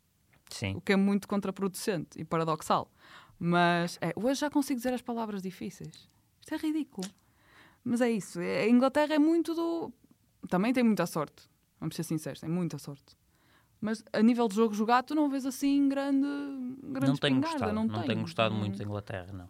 Sim. 0.50 0.75
O 0.76 0.80
que 0.80 0.92
é 0.92 0.96
muito 0.96 1.26
contraproducente 1.28 2.20
e 2.20 2.25
paradoxal. 2.25 2.90
Mas 3.38 3.99
é, 4.00 4.12
hoje 4.16 4.40
já 4.40 4.50
consigo 4.50 4.76
dizer 4.78 4.92
as 4.92 5.00
palavras 5.02 5.40
difíceis. 5.42 6.08
Isto 6.40 6.54
é 6.54 6.58
ridículo. 6.58 7.08
Mas 7.82 8.00
é 8.00 8.10
isso. 8.10 8.38
A 8.40 8.68
Inglaterra 8.68 9.14
é 9.14 9.18
muito 9.18 9.54
do. 9.54 9.92
Também 10.49 10.72
tem 10.72 10.82
muita 10.84 11.06
sorte. 11.06 11.49
Vamos 11.78 11.96
ser 11.96 12.02
sinceros, 12.02 12.40
tem 12.40 12.50
muita 12.50 12.76
sorte. 12.78 13.16
Mas 13.80 14.04
a 14.12 14.20
nível 14.22 14.46
de 14.46 14.54
jogo 14.56 14.75
jogado, 14.75 15.06
tu 15.06 15.14
não 15.14 15.30
vês 15.30 15.46
assim 15.46 15.88
grande, 15.88 16.26
grande 16.82 17.06
não 17.08 17.16
tenho 17.16 17.40
gostado, 17.40 17.72
não, 17.72 17.84
não, 17.84 18.02
tenho 18.02 18.20
gostado 18.20 18.54
muito 18.54 18.76
da 18.76 18.84
Inglaterra, 18.84 19.32
não. 19.32 19.49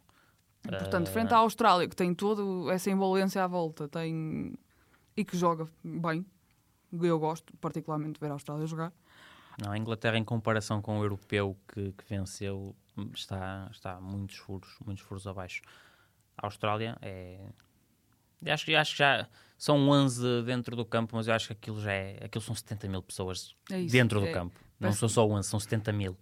Portanto, 0.63 1.09
Ah, 1.09 1.13
frente 1.13 1.35
à 1.35 1.39
Austrália, 1.39 1.89
que 1.89 1.97
tem 1.97 2.15
toda 2.15 2.73
essa 2.73 2.91
envolvência 2.91 3.43
à 3.43 3.47
volta, 3.47 3.89
tem 3.89 4.55
e 5.17 5.25
que 5.25 5.37
joga 5.37 5.67
bem, 5.83 6.25
eu 6.93 7.19
gosto 7.19 7.57
particularmente 7.57 8.15
de 8.15 8.21
ver 8.21 8.31
a 8.31 8.35
Austrália 8.35 8.67
jogar. 8.67 8.93
Não, 9.63 9.73
a 9.73 9.79
Inglaterra, 9.79 10.17
em 10.17 10.25
comparação 10.25 10.81
com 10.81 10.99
o 10.99 11.03
europeu 11.03 11.57
que, 11.69 11.93
que 11.93 12.05
venceu, 12.09 12.75
está, 13.13 13.69
está 13.71 14.01
muitos 14.01 14.37
furos, 14.37 14.77
muitos 14.85 15.05
furos 15.05 15.27
abaixo. 15.27 15.63
A 16.37 16.47
Austrália 16.47 16.97
é. 17.03 17.51
Acho, 18.47 18.75
acho 18.75 18.93
que 18.93 18.99
já 18.99 19.29
são 19.61 19.91
11 19.91 20.43
dentro 20.43 20.75
do 20.75 20.87
campo, 20.87 21.15
mas 21.15 21.29
eu 21.29 21.35
acho 21.35 21.49
que 21.49 21.53
aquilo 21.53 21.79
já 21.83 21.93
é. 21.93 22.17
Aquilo 22.25 22.41
são 22.41 22.55
70 22.55 22.89
mil 22.89 23.03
pessoas 23.03 23.55
É 23.71 23.79
isso, 23.79 23.93
dentro 23.93 24.19
do 24.19 24.27
é- 24.27 24.33
campo. 24.33 24.59
Não 24.81 24.91
são 24.91 25.07
só 25.07 25.29
11, 25.29 25.47
são 25.47 25.61
70 25.61 25.93
mil. 25.93 26.17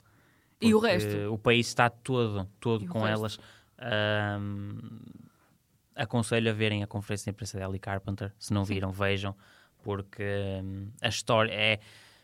E 0.61 0.75
o 0.75 0.80
resto? 0.80 1.33
O 1.33 1.38
país 1.38 1.68
está 1.68 1.88
todo, 1.88 2.49
todo 2.59 2.85
E 2.85 2.88
com 2.88 3.07
elas. 3.07 3.38
Ahm, 3.78 4.80
aconselho 5.95 6.50
a 6.50 6.52
verem 6.52 6.83
a 6.83 6.87
conferência 6.88 7.26
de 7.26 7.30
imprensa 7.30 7.57
da 7.57 7.64
Ellie 7.64 7.78
Carpenter. 7.78 8.33
Se 8.40 8.52
não 8.52 8.64
viram, 8.64 8.90
vejam, 8.90 9.37
porque 9.85 10.25
hum, 10.61 10.88
a 11.00 11.07
história 11.07 11.52
é. 11.52 11.78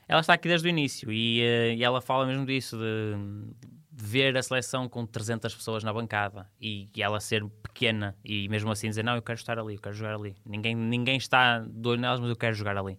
Ela 0.08 0.20
está 0.20 0.34
aqui 0.34 0.48
desde 0.48 0.66
o 0.66 0.68
início 0.68 1.12
e, 1.12 1.40
eh, 1.42 1.74
e 1.76 1.84
ela 1.84 2.00
fala 2.00 2.26
mesmo 2.26 2.44
disso, 2.44 2.76
de, 2.76 3.14
de 3.60 3.78
ver 3.96 4.36
a 4.36 4.42
seleção 4.42 4.88
com 4.88 5.06
300 5.06 5.54
pessoas 5.54 5.84
na 5.84 5.92
bancada 5.92 6.50
e, 6.60 6.88
e 6.94 7.02
ela 7.02 7.20
ser 7.20 7.44
pequena 7.62 8.16
e 8.24 8.48
mesmo 8.48 8.70
assim 8.70 8.88
dizer: 8.88 9.04
Não, 9.04 9.14
eu 9.14 9.22
quero 9.22 9.38
estar 9.38 9.58
ali, 9.58 9.74
eu 9.74 9.80
quero 9.80 9.94
jogar 9.94 10.14
ali. 10.14 10.36
Ninguém, 10.44 10.74
ninguém 10.74 11.16
está 11.16 11.60
de 11.60 11.88
olho 11.88 12.00
nelas, 12.00 12.20
mas 12.20 12.28
eu 12.28 12.36
quero 12.36 12.54
jogar 12.54 12.76
ali. 12.76 12.98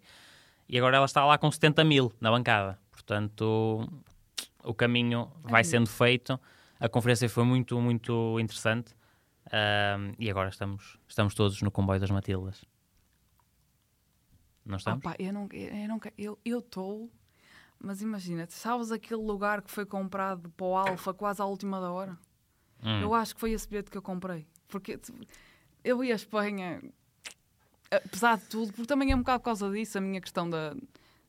E 0.68 0.78
agora 0.78 0.98
ela 0.98 1.06
está 1.06 1.26
lá 1.26 1.38
com 1.38 1.52
70 1.52 1.84
mil 1.84 2.12
na 2.20 2.32
bancada. 2.32 2.80
Portanto, 2.92 3.88
o 4.64 4.74
caminho 4.74 5.32
vai 5.44 5.64
sendo 5.64 5.88
feito. 5.88 6.40
A 6.80 6.90
conferência 6.90 7.30
foi 7.30 7.44
muito, 7.44 7.80
muito 7.80 8.40
interessante. 8.40 8.96
Ahm, 9.52 10.14
e 10.18 10.30
agora 10.30 10.50
estamos, 10.50 10.98
estamos 11.08 11.36
todos 11.36 11.62
no 11.62 11.70
comboio 11.70 12.00
das 12.00 12.10
Matildas. 12.10 12.66
Não 14.66 14.78
estamos? 14.78 15.06
Opa, 15.06 15.16
eu 15.20 15.32
não 15.32 15.48
eu 15.52 15.88
não 15.88 16.00
eu 16.18 16.40
eu 16.44 16.60
estou, 16.60 17.12
mas 17.86 18.02
imagina, 18.02 18.46
sabes 18.50 18.92
aquele 18.92 19.22
lugar 19.22 19.62
que 19.62 19.70
foi 19.72 19.86
comprado 19.86 20.50
para 20.50 20.66
o 20.66 20.76
Alfa 20.76 21.14
quase 21.14 21.42
à 21.42 21.46
última 21.46 21.80
da 21.80 21.92
hora? 21.92 22.18
Hum. 22.84 23.02
Eu 23.02 23.14
acho 23.14 23.34
que 23.36 23.40
foi 23.40 23.52
esse 23.52 23.68
bilhete 23.68 23.90
que 23.92 23.98
eu 23.98 24.02
comprei. 24.02 24.46
Porque 24.68 24.98
t- 24.98 25.14
eu 25.84 26.04
ia 26.04 26.14
à 26.14 26.16
Espanha, 26.16 26.82
apesar 27.92 28.38
de 28.38 28.46
tudo, 28.46 28.74
porque 28.74 28.88
também 28.88 29.12
é 29.12 29.16
um 29.16 29.20
bocado 29.20 29.40
por 29.40 29.46
causa 29.46 29.70
disso, 29.72 29.98
a 29.98 30.02
minha 30.02 30.20
questão 30.20 30.50
de, 30.50 30.58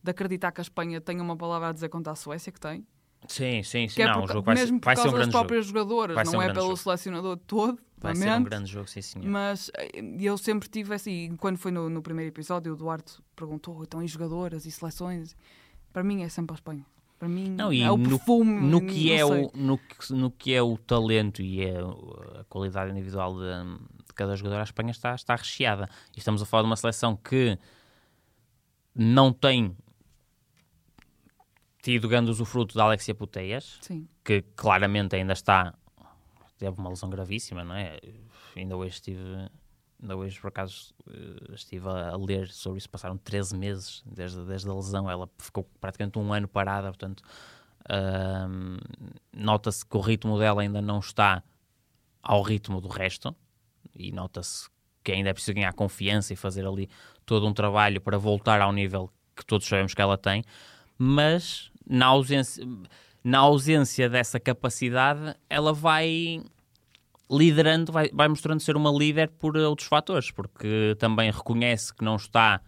de 0.03 0.11
acreditar 0.11 0.53
que 0.53 0.61
a 0.61 0.63
Espanha 0.63 1.01
tem 1.01 1.21
uma 1.21 1.37
palavra 1.37 1.69
a 1.69 1.73
dizer 1.73 1.89
contra 1.89 2.13
a 2.13 2.17
Suécia, 2.17 2.51
que 2.53 2.61
tem. 2.61 2.87
Sim, 3.29 3.63
sim, 3.63 3.89
sim. 3.89 3.95
Que 3.97 4.03
é 4.03 4.07
não, 4.07 4.25
por 4.25 4.43
vai 4.43 4.57
ser, 4.57 4.63
mesmo 4.63 4.81
por 4.81 4.87
causa 4.95 5.03
um 5.03 5.05
das 5.07 5.13
grande 5.15 5.33
jogo. 5.33 5.45
próprias 5.45 5.67
jogadoras, 5.67 6.15
Vai 6.15 6.25
não 6.25 6.33
um 6.39 6.43
é 6.43 6.53
pelo 6.53 6.67
jogo. 6.67 6.77
selecionador 6.77 7.37
todo, 7.39 7.79
Vai 7.99 8.15
ser 8.15 8.31
um 8.31 8.45
grande 8.45 8.71
jogo, 8.71 8.89
sim, 8.89 9.01
senhor. 9.03 9.27
Mas 9.29 9.71
eh, 9.77 9.91
eu 10.21 10.37
sempre 10.39 10.69
tive 10.69 10.95
assim, 10.95 11.35
quando 11.37 11.57
foi 11.57 11.73
no, 11.73 11.89
no 11.91 12.03
primeiro 12.03 12.31
episódio, 12.31 12.73
o 12.73 12.77
Duarte 12.77 13.15
perguntou: 13.35 13.83
então, 13.83 14.03
e 14.03 14.07
jogadoras 14.07 14.65
e 14.67 14.71
seleções? 14.71 15.35
Para 15.97 16.05
mim 16.05 16.23
é 16.23 16.29
sempre 16.29 16.53
a 16.53 16.57
Espanha. 16.57 16.85
Para 17.19 17.27
mim 17.27 17.49
Não, 17.49 17.73
é 17.73 17.91
o 17.91 17.97
no- 17.97 18.07
perfume. 18.11 18.61
no 18.61 18.83
que, 18.83 19.11
é 19.11 19.27
sei. 19.27 19.45
o, 19.47 19.51
no, 19.57 19.79
que, 19.79 20.13
no 20.13 20.31
que 20.31 20.53
é 20.53 20.61
o 20.61 20.77
talento 20.77 21.41
e 21.41 21.63
é 21.65 21.79
a 22.39 22.45
qualidade 22.51 22.91
individual 22.91 23.35
de, 23.35 24.05
de 24.07 24.13
cada 24.15 24.37
jogador, 24.37 24.61
a 24.61 24.63
Espanha 24.65 24.91
está, 24.91 25.15
está 25.15 25.35
recheada. 25.35 25.89
E 26.15 26.19
estamos 26.19 26.43
a 26.43 26.45
falar 26.45 26.65
de 26.65 26.69
uma 26.69 26.77
seleção 26.77 27.17
que 27.17 27.59
não 28.95 29.33
tem 29.33 29.75
tido 31.83 32.07
grande 32.11 32.31
usufruto 32.31 32.77
da 32.77 32.85
Alexia 32.85 33.15
Puteias, 33.15 33.79
Sim. 33.81 34.07
que 34.23 34.43
claramente 34.55 35.17
ainda 35.17 35.33
está. 35.33 35.73
Teve 36.59 36.79
uma 36.79 36.91
lesão 36.91 37.09
gravíssima, 37.09 37.65
não 37.65 37.75
é? 37.75 37.99
Ainda 38.55 38.77
hoje 38.77 38.97
estive. 38.97 39.49
Ainda 40.01 40.17
hoje, 40.17 40.39
por 40.41 40.49
acaso, 40.49 40.95
eh, 41.09 41.55
estive 41.55 41.89
a 41.89 42.17
ler 42.17 42.49
sobre 42.49 42.79
isso. 42.79 42.91
Passaram 42.91 43.17
13 43.17 43.57
meses 43.57 44.03
desde, 44.05 44.45
desde 44.45 44.69
a 44.69 44.75
lesão. 44.75 45.11
Ela 45.11 45.29
ficou 45.39 45.65
praticamente 45.81 46.19
um 46.19 46.33
ano 46.33 46.47
parada, 46.47 46.89
portanto, 46.89 47.23
nota-se 49.33 49.87
que 49.87 49.97
o 49.97 50.01
ritmo 50.01 50.39
dela 50.39 50.63
ainda 50.63 50.83
não 50.83 50.99
está 50.99 51.43
ao 52.23 52.43
ritmo 52.43 52.81
do 52.81 52.89
resto. 52.89 53.35
E 53.95 54.13
nota-se 54.13 54.69
que 55.03 55.13
ainda 55.13 55.31
é 55.31 55.33
preciso 55.33 55.55
ganhar 55.55 55.73
confiança 55.73 56.33
e 56.33 56.37
fazer 56.37 56.67
ali 56.67 56.91
todo 57.25 57.47
um 57.47 57.55
trabalho 57.55 58.01
para 58.01 58.19
voltar 58.19 58.61
ao 58.61 58.73
nível 58.73 59.11
que 59.35 59.47
todos 59.47 59.67
sabemos 59.67 59.95
que 59.95 60.03
ela 60.03 60.19
tem. 60.19 60.45
Mas 60.99 61.71
na 61.89 62.07
ausência, 62.07 62.67
na 63.23 63.39
ausência 63.39 64.09
dessa 64.09 64.41
capacidade, 64.41 65.35
ela 65.49 65.73
vai 65.73 66.43
liderando, 67.31 67.91
vai, 67.93 68.09
vai 68.13 68.29
mostrando 68.29 68.61
ser 68.61 68.77
uma 68.77 68.91
líder 68.91 69.31
por 69.31 69.57
outros 69.57 69.89
fatores, 69.89 70.31
porque 70.31 70.95
também 70.99 71.31
reconhece 71.31 71.95
que 71.95 72.05
não 72.05 72.17
está 72.17 72.61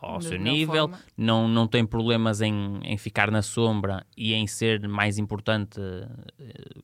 ao 0.00 0.18
Da 0.18 0.28
seu 0.28 0.38
nível, 0.38 0.88
forma. 0.88 0.98
não, 1.16 1.48
não 1.48 1.66
tem 1.66 1.84
problemas 1.84 2.40
em, 2.40 2.78
em 2.84 2.98
ficar 2.98 3.30
na 3.30 3.40
sombra 3.42 4.04
e 4.16 4.34
em 4.34 4.46
ser 4.46 4.86
mais 4.88 5.16
importante 5.18 5.80
eh, 5.80 6.80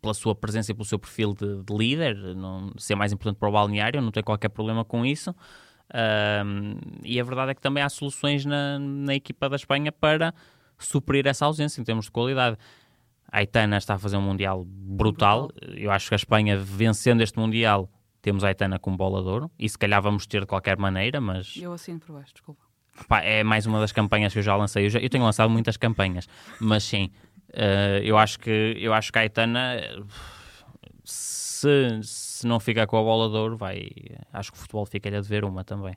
pela 0.00 0.14
sua 0.14 0.34
presença 0.34 0.70
e 0.70 0.74
pelo 0.74 0.84
seu 0.84 0.98
perfil 0.98 1.34
de, 1.34 1.62
de 1.62 1.76
líder, 1.76 2.16
não, 2.36 2.72
ser 2.78 2.94
mais 2.94 3.12
importante 3.12 3.38
para 3.38 3.48
o 3.48 3.52
balneário, 3.52 4.00
não 4.00 4.10
tem 4.10 4.22
qualquer 4.22 4.48
problema 4.48 4.84
com 4.84 5.04
isso. 5.04 5.34
Ahm, 5.94 6.76
e 7.04 7.20
a 7.20 7.24
verdade 7.24 7.50
é 7.50 7.54
que 7.54 7.60
também 7.60 7.82
há 7.82 7.88
soluções 7.88 8.44
na, 8.44 8.78
na 8.78 9.14
equipa 9.14 9.48
da 9.48 9.56
Espanha 9.56 9.92
para 9.92 10.32
suprir 10.78 11.26
essa 11.26 11.44
ausência 11.46 11.80
em 11.80 11.84
termos 11.84 12.06
de 12.06 12.10
qualidade. 12.10 12.56
A 13.32 13.38
Aitana 13.38 13.78
está 13.78 13.94
a 13.94 13.98
fazer 13.98 14.16
um 14.18 14.20
Mundial 14.22 14.62
brutal. 14.66 15.50
Eu 15.74 15.90
acho 15.90 16.08
que 16.08 16.14
a 16.14 16.16
Espanha, 16.16 16.56
vencendo 16.58 17.22
este 17.22 17.38
Mundial, 17.38 17.90
temos 18.20 18.44
a 18.44 18.48
Aitana 18.48 18.78
com 18.78 18.94
bola 18.96 19.22
de 19.22 19.28
ouro. 19.28 19.50
E 19.58 19.66
se 19.68 19.78
calhar 19.78 20.02
vamos 20.02 20.26
ter 20.26 20.42
de 20.42 20.46
qualquer 20.46 20.76
maneira, 20.76 21.18
mas 21.20 21.56
Eu 21.56 21.72
assino 21.72 21.98
por 21.98 22.12
baixo, 22.12 22.32
desculpa. 22.34 22.60
É 23.22 23.42
mais 23.42 23.64
uma 23.64 23.80
das 23.80 23.90
campanhas 23.90 24.34
que 24.34 24.38
eu 24.38 24.42
já 24.42 24.54
lancei. 24.54 24.84
Eu, 24.84 24.90
já- 24.90 25.00
eu 25.00 25.08
tenho 25.08 25.24
lançado 25.24 25.48
muitas 25.48 25.78
campanhas, 25.78 26.28
mas 26.60 26.84
sim, 26.84 27.10
eh, 27.54 28.02
eu 28.04 28.18
acho 28.18 28.38
que 28.38 28.76
eu 28.78 28.92
acho 28.92 29.10
que 29.10 29.18
a 29.18 29.22
Aitana, 29.22 29.80
se, 31.04 32.00
se 32.02 32.46
não 32.46 32.60
ficar 32.60 32.86
com 32.86 32.98
a 32.98 33.02
bola 33.02 33.30
de 33.30 33.36
ouro, 33.36 33.56
vai. 33.56 33.88
Acho 34.32 34.52
que 34.52 34.58
o 34.58 34.60
futebol 34.60 34.84
fica-lhe 34.86 35.16
a 35.16 35.20
dever 35.20 35.44
uma 35.44 35.64
também. 35.64 35.94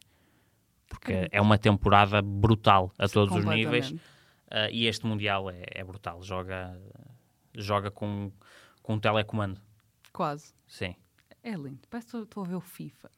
Porque 0.87 1.27
é 1.31 1.41
uma 1.41 1.57
temporada 1.57 2.21
brutal 2.21 2.91
a 2.97 3.07
todos 3.07 3.35
os 3.35 3.43
níveis. 3.57 3.91
Eh, 4.51 4.69
e 4.71 4.87
este 4.87 5.05
Mundial 5.05 5.49
é, 5.49 5.63
é 5.71 5.83
brutal. 5.83 6.21
Joga, 6.23 6.79
joga 7.57 7.89
com, 7.91 8.31
com 8.81 8.93
um 8.95 8.99
telecomando. 8.99 9.61
Quase. 10.13 10.53
Sim. 10.67 10.95
É 11.43 11.51
lindo. 11.51 11.81
Parece 11.89 12.09
que 12.11 12.17
estou 12.17 12.43
a 12.43 12.47
ver 12.47 12.55
o 12.55 12.61
FIFA. 12.61 13.09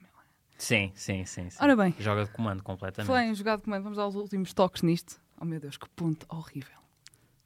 Sim, 0.58 0.92
sim, 0.96 1.24
sim. 1.26 1.50
sim. 1.50 1.58
Ora 1.62 1.76
bem. 1.76 1.94
Joga 2.00 2.26
de 2.26 2.32
comando 2.32 2.64
completamente. 2.64 3.08
Falei 3.08 3.30
em 3.30 3.36
jogado 3.36 3.60
de 3.60 3.66
comando, 3.66 3.84
vamos 3.84 4.00
aos 4.00 4.16
últimos 4.16 4.54
toques 4.54 4.82
nisto. 4.82 5.22
Oh 5.40 5.46
meu 5.46 5.60
Deus, 5.60 5.78
que 5.78 5.88
ponto 5.90 6.26
horrível. 6.30 6.78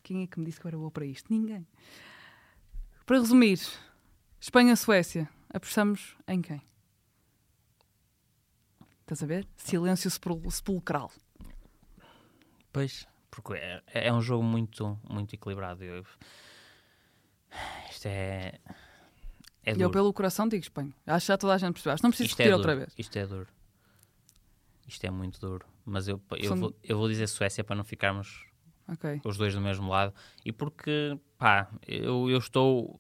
Quem 0.02 0.24
é 0.24 0.28
que 0.28 0.40
me 0.40 0.46
disse 0.46 0.60
que 0.60 0.66
eu 0.66 0.70
era 0.70 0.78
boa 0.78 0.90
para 0.90 1.06
isto? 1.06 1.32
Ninguém. 1.32 1.68
Para 3.06 3.20
resumir, 3.20 3.60
Espanha-Suécia, 4.40 5.30
apostamos 5.54 6.16
em 6.28 6.42
quem? 6.42 6.62
Estás 9.02 9.22
a 9.24 9.26
ver? 9.26 9.46
Silêncio 9.58 10.10
sepul- 10.10 10.50
sepulcral. 10.50 11.12
Pois, 12.72 13.06
porque 13.30 13.54
é, 13.56 13.82
é 13.94 14.14
um 14.14 14.22
jogo 14.22 14.44
muito, 14.44 14.98
muito 15.10 15.34
equilibrado. 15.36 15.84
Eu- 15.84 16.06
isto 18.02 18.08
é. 18.08 18.60
É 19.64 19.70
e 19.70 19.74
eu, 19.74 19.78
duro. 19.78 19.92
pelo 19.92 20.14
coração, 20.14 20.48
digo 20.48 20.64
Espanha. 20.64 20.92
Acho 21.06 21.26
que 21.26 21.28
já 21.28 21.38
toda 21.38 21.54
a 21.54 21.58
gente 21.58 21.74
percebeu. 21.74 21.94
Acho 21.94 22.02
que 22.02 22.04
não 22.06 22.10
preciso 22.12 22.28
Isto 22.30 22.38
repetir 22.40 22.52
é 22.52 22.56
outra 22.56 22.72
duro. 22.74 22.86
vez. 22.86 22.94
Isto 22.98 23.16
é 23.20 23.28
duro. 23.28 23.48
Isto 24.88 25.06
é 25.06 25.12
muito 25.12 25.40
duro. 25.40 25.66
Mas 25.86 26.08
eu, 26.08 26.20
eu, 26.32 26.48
São- 26.48 26.58
vou, 26.58 26.76
eu 26.84 26.98
vou 26.98 27.08
dizer 27.08 27.28
Suécia 27.28 27.64
para 27.64 27.76
não 27.76 27.84
ficarmos 27.84 28.44
Ok. 28.88 29.22
os 29.24 29.38
dois 29.38 29.54
do 29.54 29.62
mesmo 29.62 29.88
lado. 29.90 30.14
E 30.44 30.52
porque, 30.52 31.18
pá, 31.38 31.68
eu, 31.88 32.28
eu 32.30 32.40
estou. 32.40 33.00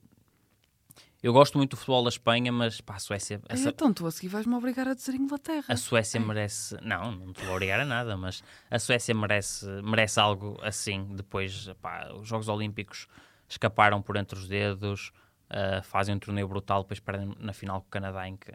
Eu 1.23 1.33
gosto 1.33 1.57
muito 1.57 1.71
do 1.71 1.77
futebol 1.77 2.03
da 2.03 2.09
Espanha, 2.09 2.51
mas, 2.51 2.79
pá, 2.81 2.95
a 2.95 2.99
Suécia. 2.99 3.41
Essa- 3.49 3.69
então 3.69 3.91
tu 3.93 4.05
a 4.05 4.11
seguir 4.11 4.27
vais-me 4.29 4.53
obrigar 4.55 4.87
a 4.87 4.93
dizer 4.93 5.15
Inglaterra. 5.15 5.65
A 5.67 5.75
Suécia 5.77 6.19
merece. 6.19 6.75
Não, 6.83 7.11
não 7.11 7.33
te 7.33 7.43
vou 7.43 7.53
obrigar 7.55 7.79
a 7.79 7.85
nada, 7.85 8.15
mas 8.15 8.43
a 8.69 8.77
Suécia 8.77 9.15
merece, 9.15 9.65
merece 9.83 10.19
algo 10.19 10.59
assim. 10.61 11.07
Depois, 11.15 11.69
pá, 11.81 12.11
os 12.13 12.27
Jogos 12.27 12.47
Olímpicos 12.47 13.07
escaparam 13.51 14.01
por 14.01 14.15
entre 14.15 14.37
os 14.37 14.47
dedos, 14.47 15.11
ah, 15.49 15.81
fazem 15.83 16.15
um 16.15 16.19
torneio 16.19 16.47
brutal, 16.47 16.81
depois 16.83 16.99
perdem 16.99 17.35
na 17.39 17.53
final 17.53 17.81
com 17.81 17.87
o 17.87 17.91
Canadá, 17.91 18.27
em 18.27 18.37
que, 18.37 18.51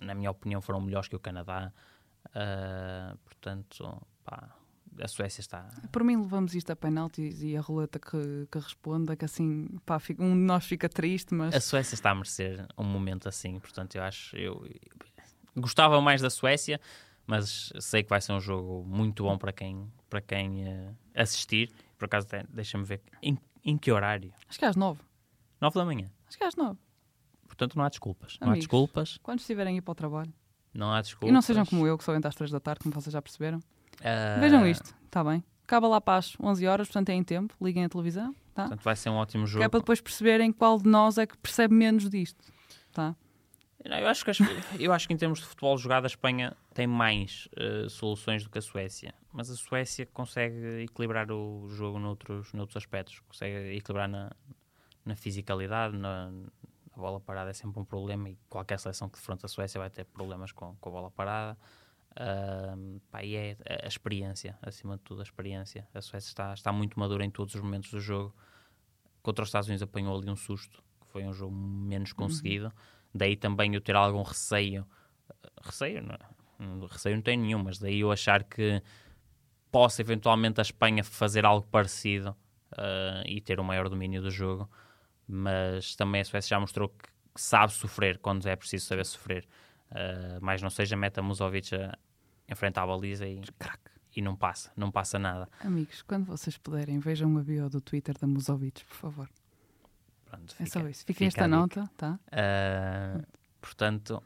na 0.00 0.14
minha 0.14 0.30
opinião, 0.30 0.60
foram 0.60 0.80
melhores 0.80 1.08
que 1.08 1.16
o 1.16 1.20
Canadá. 1.20 1.72
Ah, 2.34 3.16
portanto, 3.24 4.02
pá, 4.24 4.48
a 5.00 5.08
Suécia 5.08 5.40
está. 5.40 5.68
Por 5.92 6.04
mim, 6.04 6.16
levamos 6.16 6.54
isto 6.54 6.70
a 6.70 6.76
penaltis 6.76 7.42
e 7.42 7.56
a 7.56 7.60
roleta 7.60 7.98
que, 7.98 8.46
que 8.50 8.58
responda, 8.58 9.16
que 9.16 9.24
assim, 9.24 9.68
pá, 9.84 9.98
fica- 9.98 10.22
um 10.22 10.30
de 10.34 10.42
nós 10.42 10.64
fica 10.66 10.88
triste, 10.88 11.34
mas. 11.34 11.54
A 11.54 11.60
Suécia 11.60 11.94
está 11.94 12.10
a 12.10 12.14
merecer 12.14 12.66
um 12.78 12.84
momento 12.84 13.28
assim, 13.28 13.58
portanto, 13.60 13.94
eu 13.96 14.02
acho. 14.02 14.36
Eu, 14.36 14.64
gostava 15.56 16.00
mais 16.00 16.20
da 16.20 16.30
Suécia, 16.30 16.80
mas 17.26 17.72
sei 17.80 18.02
que 18.02 18.08
vai 18.10 18.20
ser 18.20 18.32
um 18.32 18.40
jogo 18.40 18.84
muito 18.84 19.22
bom 19.24 19.38
para 19.38 19.52
quem, 19.52 19.90
para 20.10 20.20
quem 20.20 20.64
uh, 20.68 20.96
assistir. 21.14 21.70
Por 21.96 22.06
acaso, 22.06 22.26
deixa-me 22.50 22.84
ver 22.84 23.00
em, 23.22 23.38
em, 23.64 23.76
que 23.78 23.90
horário? 23.90 24.32
Acho 24.48 24.58
que 24.58 24.64
é 24.64 24.68
às 24.68 24.76
nove. 24.76 25.00
Nove 25.60 25.74
da 25.74 25.84
manhã. 25.84 26.10
Acho 26.28 26.36
que 26.36 26.44
é 26.44 26.46
às 26.46 26.56
nove. 26.56 26.78
Portanto, 27.46 27.76
não 27.76 27.84
há 27.84 27.88
desculpas. 27.88 28.36
Amigos, 28.40 28.46
não 28.46 28.52
há 28.52 28.56
desculpas. 28.56 29.18
Quando 29.22 29.40
estiverem 29.40 29.74
a 29.74 29.78
ir 29.78 29.80
para 29.80 29.92
o 29.92 29.94
trabalho. 29.94 30.32
Não 30.72 30.92
há 30.92 31.00
desculpas. 31.00 31.28
E 31.28 31.32
não 31.32 31.40
sejam 31.40 31.64
como 31.64 31.86
eu, 31.86 31.96
que 31.96 32.04
só 32.04 32.14
entra 32.14 32.28
às 32.28 32.34
três 32.34 32.50
da 32.50 32.60
tarde, 32.60 32.80
como 32.82 32.94
vocês 32.94 33.12
já 33.12 33.22
perceberam. 33.22 33.58
Uh... 33.58 34.40
Vejam 34.40 34.66
isto, 34.66 34.94
está 35.04 35.22
bem? 35.22 35.42
Acaba 35.62 35.88
lá 35.88 36.00
para 36.00 36.18
as 36.18 36.36
11 36.38 36.66
horas, 36.66 36.88
portanto 36.88 37.08
é 37.10 37.14
em 37.14 37.22
tempo. 37.22 37.54
Liguem 37.60 37.84
a 37.84 37.88
televisão. 37.88 38.34
Tá? 38.52 38.64
Portanto, 38.64 38.82
vai 38.82 38.96
ser 38.96 39.08
um 39.10 39.14
ótimo 39.14 39.46
jogo. 39.46 39.60
Que 39.60 39.64
é 39.64 39.68
para 39.68 39.80
depois 39.80 40.00
perceberem 40.00 40.52
qual 40.52 40.78
de 40.78 40.88
nós 40.88 41.16
é 41.16 41.26
que 41.26 41.36
percebe 41.38 41.74
menos 41.74 42.08
disto. 42.10 42.44
Tá? 42.92 43.16
Eu, 43.84 44.08
acho 44.08 44.24
que, 44.24 44.30
eu 44.82 44.92
acho 44.92 45.06
que 45.06 45.12
em 45.12 45.16
termos 45.16 45.40
de 45.40 45.44
futebol 45.44 45.76
jogado, 45.76 46.04
a 46.04 46.06
Espanha 46.06 46.56
tem 46.72 46.86
mais 46.86 47.48
uh, 47.58 47.88
soluções 47.90 48.42
do 48.42 48.48
que 48.48 48.58
a 48.58 48.62
Suécia. 48.62 49.14
Mas 49.30 49.50
a 49.50 49.56
Suécia 49.56 50.06
consegue 50.06 50.84
equilibrar 50.84 51.30
o 51.30 51.68
jogo 51.68 51.98
noutros, 51.98 52.52
noutros 52.54 52.78
aspectos. 52.78 53.20
Consegue 53.20 53.76
equilibrar 53.76 54.08
na, 54.08 54.32
na 55.04 55.14
fisicalidade, 55.14 55.98
na, 55.98 56.32
a 56.96 56.98
bola 56.98 57.20
parada 57.20 57.50
é 57.50 57.52
sempre 57.52 57.78
um 57.78 57.84
problema 57.84 58.30
e 58.30 58.38
qualquer 58.48 58.78
seleção 58.78 59.08
que 59.08 59.18
defronta 59.18 59.44
a 59.44 59.48
Suécia 59.48 59.78
vai 59.78 59.90
ter 59.90 60.04
problemas 60.04 60.50
com, 60.50 60.74
com 60.76 60.88
a 60.88 60.92
bola 60.92 61.10
parada. 61.10 61.58
Uh, 62.12 63.00
pá, 63.10 63.22
e 63.22 63.34
é 63.34 63.56
a 63.82 63.88
experiência, 63.88 64.56
acima 64.62 64.96
de 64.96 65.02
tudo, 65.02 65.20
a 65.20 65.24
experiência. 65.24 65.86
A 65.92 66.00
Suécia 66.00 66.28
está, 66.28 66.54
está 66.54 66.72
muito 66.72 66.98
madura 66.98 67.22
em 67.22 67.30
todos 67.30 67.54
os 67.54 67.60
momentos 67.60 67.90
do 67.90 68.00
jogo. 68.00 68.34
Contra 69.22 69.42
os 69.42 69.48
Estados 69.48 69.68
Unidos 69.68 69.82
apanhou 69.82 70.16
ali 70.16 70.30
um 70.30 70.36
susto, 70.36 70.82
que 71.00 71.06
foi 71.08 71.24
um 71.24 71.34
jogo 71.34 71.54
menos 71.54 72.12
uhum. 72.12 72.16
conseguido. 72.16 72.66
Uhum 72.66 72.94
Daí 73.14 73.36
também 73.36 73.74
eu 73.74 73.80
ter 73.80 73.94
algum 73.94 74.22
receio. 74.22 74.86
Receio, 75.62 76.02
não, 76.02 76.86
receio 76.86 77.14
não 77.16 77.22
tenho 77.22 77.42
nenhum, 77.42 77.62
mas 77.62 77.78
daí 77.78 78.00
eu 78.00 78.10
achar 78.10 78.42
que 78.42 78.82
possa 79.70 80.02
eventualmente 80.02 80.60
a 80.60 80.62
Espanha 80.62 81.02
fazer 81.04 81.44
algo 81.44 81.66
parecido 81.66 82.36
uh, 82.72 83.26
e 83.26 83.40
ter 83.40 83.60
um 83.60 83.64
maior 83.64 83.88
domínio 83.88 84.20
do 84.20 84.30
jogo. 84.30 84.68
Mas 85.26 85.94
também 85.96 86.20
a 86.20 86.24
Suécia 86.24 86.56
já 86.56 86.60
mostrou 86.60 86.88
que 86.88 87.08
sabe 87.34 87.72
sofrer 87.72 88.18
quando 88.18 88.46
é 88.46 88.56
preciso 88.56 88.86
saber 88.86 89.06
sofrer. 89.06 89.46
Uh, 89.90 90.44
mais 90.44 90.60
não 90.60 90.70
seja, 90.70 90.96
meta 90.96 91.22
Musovic 91.22 91.74
a 91.74 91.96
enfrentar 92.48 92.82
a 92.82 92.86
baliza 92.86 93.26
e, 93.26 93.40
e 94.14 94.22
não 94.22 94.36
passa, 94.36 94.72
não 94.76 94.90
passa 94.90 95.18
nada. 95.18 95.48
Amigos, 95.60 96.02
quando 96.02 96.26
vocês 96.26 96.58
puderem, 96.58 96.98
vejam 96.98 97.36
a 97.38 97.42
bio 97.42 97.68
do 97.68 97.80
Twitter 97.80 98.16
da 98.18 98.26
Musovic, 98.26 98.84
por 98.84 98.96
favor. 98.96 99.28
Pronto, 100.36 100.56
é 100.58 100.66
só 100.66 100.88
isso. 100.88 101.04
Fica, 101.04 101.24
esta 101.24 101.48
nota, 101.48 101.90
tá? 101.96 102.18
Uh, 102.28 103.26
portanto, 103.60 104.22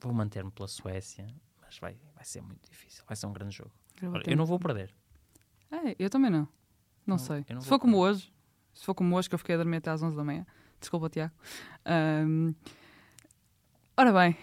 vou 0.00 0.12
manter-me 0.12 0.50
pela 0.50 0.68
Suécia, 0.68 1.26
mas 1.60 1.78
vai, 1.78 1.96
vai 2.14 2.24
ser 2.24 2.42
muito 2.42 2.68
difícil. 2.70 3.02
Vai 3.06 3.16
ser 3.16 3.26
um 3.26 3.32
grande 3.32 3.56
jogo. 3.56 3.72
Eu, 4.00 4.12
eu 4.26 4.36
não 4.36 4.46
vou 4.46 4.58
perder. 4.58 4.94
É, 5.70 5.96
eu 5.98 6.08
também 6.08 6.30
não. 6.30 6.40
Não, 6.40 6.48
não 7.06 7.18
sei. 7.18 7.44
Não 7.48 7.60
se 7.60 7.68
for 7.68 7.78
como 7.78 7.96
hoje, 7.98 8.32
se 8.74 8.84
for 8.84 8.94
como 8.94 9.16
hoje, 9.16 9.28
que 9.28 9.34
eu 9.34 9.38
fiquei 9.38 9.54
a 9.54 9.58
dormir 9.58 9.78
até 9.78 9.90
às 9.90 10.02
11 10.02 10.16
da 10.16 10.24
manhã, 10.24 10.46
desculpa, 10.78 11.08
Tiago. 11.08 11.34
Um, 11.86 12.54
ora 13.96 14.12
bem, 14.12 14.36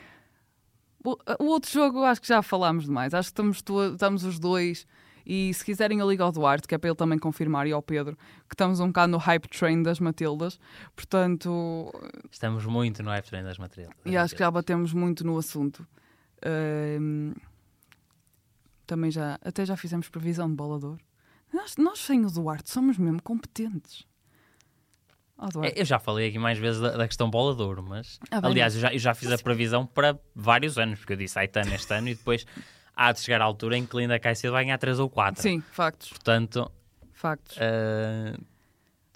o, 1.04 1.17
o, 1.43 1.45
outro 1.45 1.71
jogo 1.71 2.04
acho 2.04 2.21
que 2.21 2.28
já 2.28 2.41
falámos 2.41 2.86
demais. 2.86 3.13
Acho 3.13 3.30
que 3.30 3.34
estamos, 3.34 3.63
estamos 3.93 4.24
os 4.24 4.39
dois 4.39 4.88
e 5.25 5.53
se 5.53 5.65
quiserem, 5.65 5.99
eu 5.99 6.09
ligo 6.09 6.21
ao 6.21 6.31
Duarte, 6.31 6.67
que 6.67 6.75
é 6.75 6.77
para 6.77 6.89
ele 6.89 6.97
também 6.97 7.17
confirmar, 7.17 7.65
e 7.65 7.71
ao 7.71 7.81
Pedro, 7.81 8.15
que 8.47 8.53
estamos 8.53 8.79
um 8.79 8.88
bocado 8.88 9.11
no 9.11 9.17
hype 9.17 9.47
train 9.47 9.81
das 9.81 9.99
Matildas. 9.99 10.59
Portanto. 10.95 11.91
Estamos 12.31 12.65
muito 12.65 13.01
no 13.01 13.09
hype 13.09 13.25
train 13.25 13.43
das 13.43 13.57
Matildas. 13.57 13.95
E 14.05 14.15
acho 14.15 14.35
que 14.35 14.39
já 14.39 14.51
batemos 14.51 14.93
muito 14.93 15.25
no 15.25 15.38
assunto. 15.38 15.85
Uh, 16.38 17.35
também 18.85 19.09
já. 19.09 19.39
Até 19.41 19.65
já 19.65 19.75
fizemos 19.75 20.09
previsão 20.09 20.47
de 20.47 20.55
bolador. 20.55 20.99
Nós, 21.51 21.75
nós 21.77 21.99
sem 21.99 22.23
o 22.25 22.29
Duarte 22.29 22.69
somos 22.69 22.97
mesmo 22.97 23.21
competentes. 23.23 24.05
Oh, 25.38 25.49
eu 25.75 25.83
já 25.83 25.99
falei 25.99 26.29
aqui 26.29 26.39
mais 26.39 26.57
vezes 26.57 26.79
da, 26.79 26.95
da 26.95 27.07
questão 27.07 27.29
bolador, 27.29 27.83
mas 27.83 28.19
ah, 28.31 28.39
aliás, 28.41 28.73
eu 28.73 28.79
já, 28.79 28.93
eu 28.93 28.99
já 28.99 29.13
fiz 29.13 29.29
a 29.29 29.38
previsão 29.38 29.85
para 29.85 30.17
vários 30.33 30.77
anos, 30.77 30.99
porque 30.99 31.11
eu 31.11 31.17
disse 31.17 31.38
Aitana 31.38 31.75
este 31.75 31.93
ano 31.93 32.07
e 32.07 32.15
depois 32.15 32.45
há 32.95 33.12
de 33.12 33.19
chegar 33.19 33.41
à 33.41 33.43
altura 33.43 33.77
em 33.77 33.86
que 33.86 33.95
Linda 33.95 34.19
Caicedo 34.19 34.53
vai 34.53 34.63
ganhar 34.63 34.77
3 34.77 34.99
ou 34.99 35.10
4. 35.10 35.41
Sim, 35.41 35.62
factos. 35.71 36.10
Portanto, 36.10 36.71
factos. 37.13 37.58
Uh, 37.58 38.41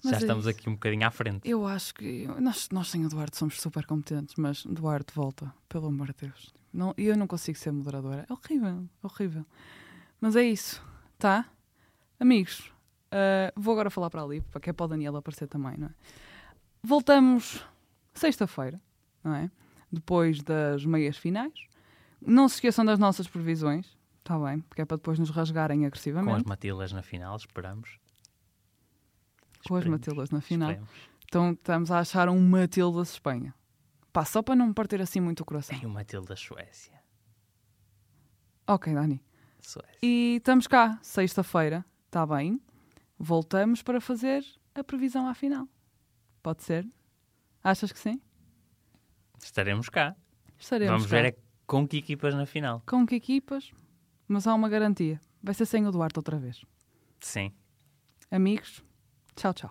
já 0.02 0.16
é 0.16 0.18
estamos 0.18 0.46
aqui 0.46 0.68
um 0.68 0.74
bocadinho 0.74 1.06
à 1.06 1.10
frente. 1.10 1.48
Eu 1.48 1.66
acho 1.66 1.94
que 1.94 2.26
nós, 2.38 2.68
nós 2.70 2.88
sem 2.88 3.04
Eduardo 3.04 3.36
somos 3.36 3.60
super 3.60 3.84
competentes, 3.86 4.34
mas 4.36 4.64
Eduardo 4.64 5.12
volta, 5.14 5.52
pelo 5.68 5.88
amor 5.88 6.08
de 6.08 6.26
Deus. 6.26 6.52
Não, 6.72 6.94
eu 6.96 7.16
não 7.16 7.26
consigo 7.26 7.58
ser 7.58 7.72
moderadora. 7.72 8.26
É 8.28 8.32
horrível, 8.32 8.88
é 9.02 9.06
horrível. 9.06 9.44
Mas 10.20 10.36
é 10.36 10.42
isso, 10.42 10.82
tá? 11.18 11.46
Amigos, 12.18 12.70
uh, 13.12 13.52
vou 13.56 13.72
agora 13.72 13.90
falar 13.90 14.10
para 14.10 14.22
ali, 14.22 14.40
para 14.40 14.60
que 14.60 14.70
é 14.70 14.72
para 14.72 14.84
o 14.84 14.88
Daniel 14.88 15.16
aparecer 15.16 15.48
também, 15.48 15.76
não 15.76 15.88
é? 15.88 15.90
Voltamos 16.82 17.64
sexta-feira, 18.14 18.80
não 19.22 19.34
é? 19.34 19.50
Depois 19.92 20.42
das 20.42 20.84
meias 20.84 21.16
finais. 21.16 21.69
Não 22.20 22.48
se 22.48 22.56
esqueçam 22.56 22.84
das 22.84 22.98
nossas 22.98 23.26
previsões, 23.26 23.96
está 24.18 24.38
bem, 24.38 24.60
porque 24.60 24.82
é 24.82 24.84
para 24.84 24.96
depois 24.96 25.18
nos 25.18 25.30
rasgarem 25.30 25.86
agressivamente. 25.86 26.30
Com 26.30 26.36
as 26.36 26.42
Matilas 26.44 26.92
na 26.92 27.02
final, 27.02 27.36
esperamos. 27.36 27.98
Com 29.66 29.76
as 29.76 29.86
Matilas 29.86 30.30
na 30.30 30.40
final. 30.40 30.70
Esperemos. 30.70 30.90
Então 31.26 31.52
estamos 31.52 31.90
a 31.90 32.00
achar 32.00 32.28
um 32.28 32.40
Matildas 32.40 33.12
Espanha. 33.12 33.54
Pá, 34.12 34.24
só 34.24 34.42
para 34.42 34.56
não 34.56 34.72
partir 34.72 35.00
assim 35.00 35.20
muito 35.20 35.40
o 35.40 35.44
coração. 35.44 35.78
E 35.80 35.86
um 35.86 35.90
Matildas 35.90 36.40
Suécia. 36.40 37.00
Ok, 38.66 38.92
Dani. 38.92 39.22
Suécia. 39.60 39.98
E 40.02 40.36
estamos 40.36 40.66
cá, 40.66 40.98
sexta-feira, 41.02 41.84
está 42.06 42.26
bem. 42.26 42.60
Voltamos 43.18 43.82
para 43.82 44.00
fazer 44.00 44.44
a 44.74 44.82
previsão 44.82 45.28
à 45.28 45.34
final. 45.34 45.68
Pode 46.42 46.62
ser? 46.62 46.88
Achas 47.62 47.92
que 47.92 47.98
sim? 47.98 48.20
Estaremos 49.42 49.88
cá. 49.88 50.16
Estaremos 50.58 50.92
Vamos 50.92 51.06
cá. 51.10 51.16
ver 51.16 51.24
é 51.26 51.36
com 51.70 51.86
que 51.86 51.98
equipas 51.98 52.34
na 52.34 52.46
final? 52.46 52.82
Com 52.84 53.06
que 53.06 53.14
equipas? 53.14 53.70
Mas 54.26 54.44
há 54.48 54.52
uma 54.52 54.68
garantia. 54.68 55.20
Vai 55.40 55.54
ser 55.54 55.66
sem 55.66 55.86
o 55.86 55.92
Duarte 55.92 56.18
outra 56.18 56.36
vez. 56.36 56.64
Sim. 57.20 57.52
Amigos, 58.28 58.82
tchau, 59.36 59.54
tchau. 59.54 59.70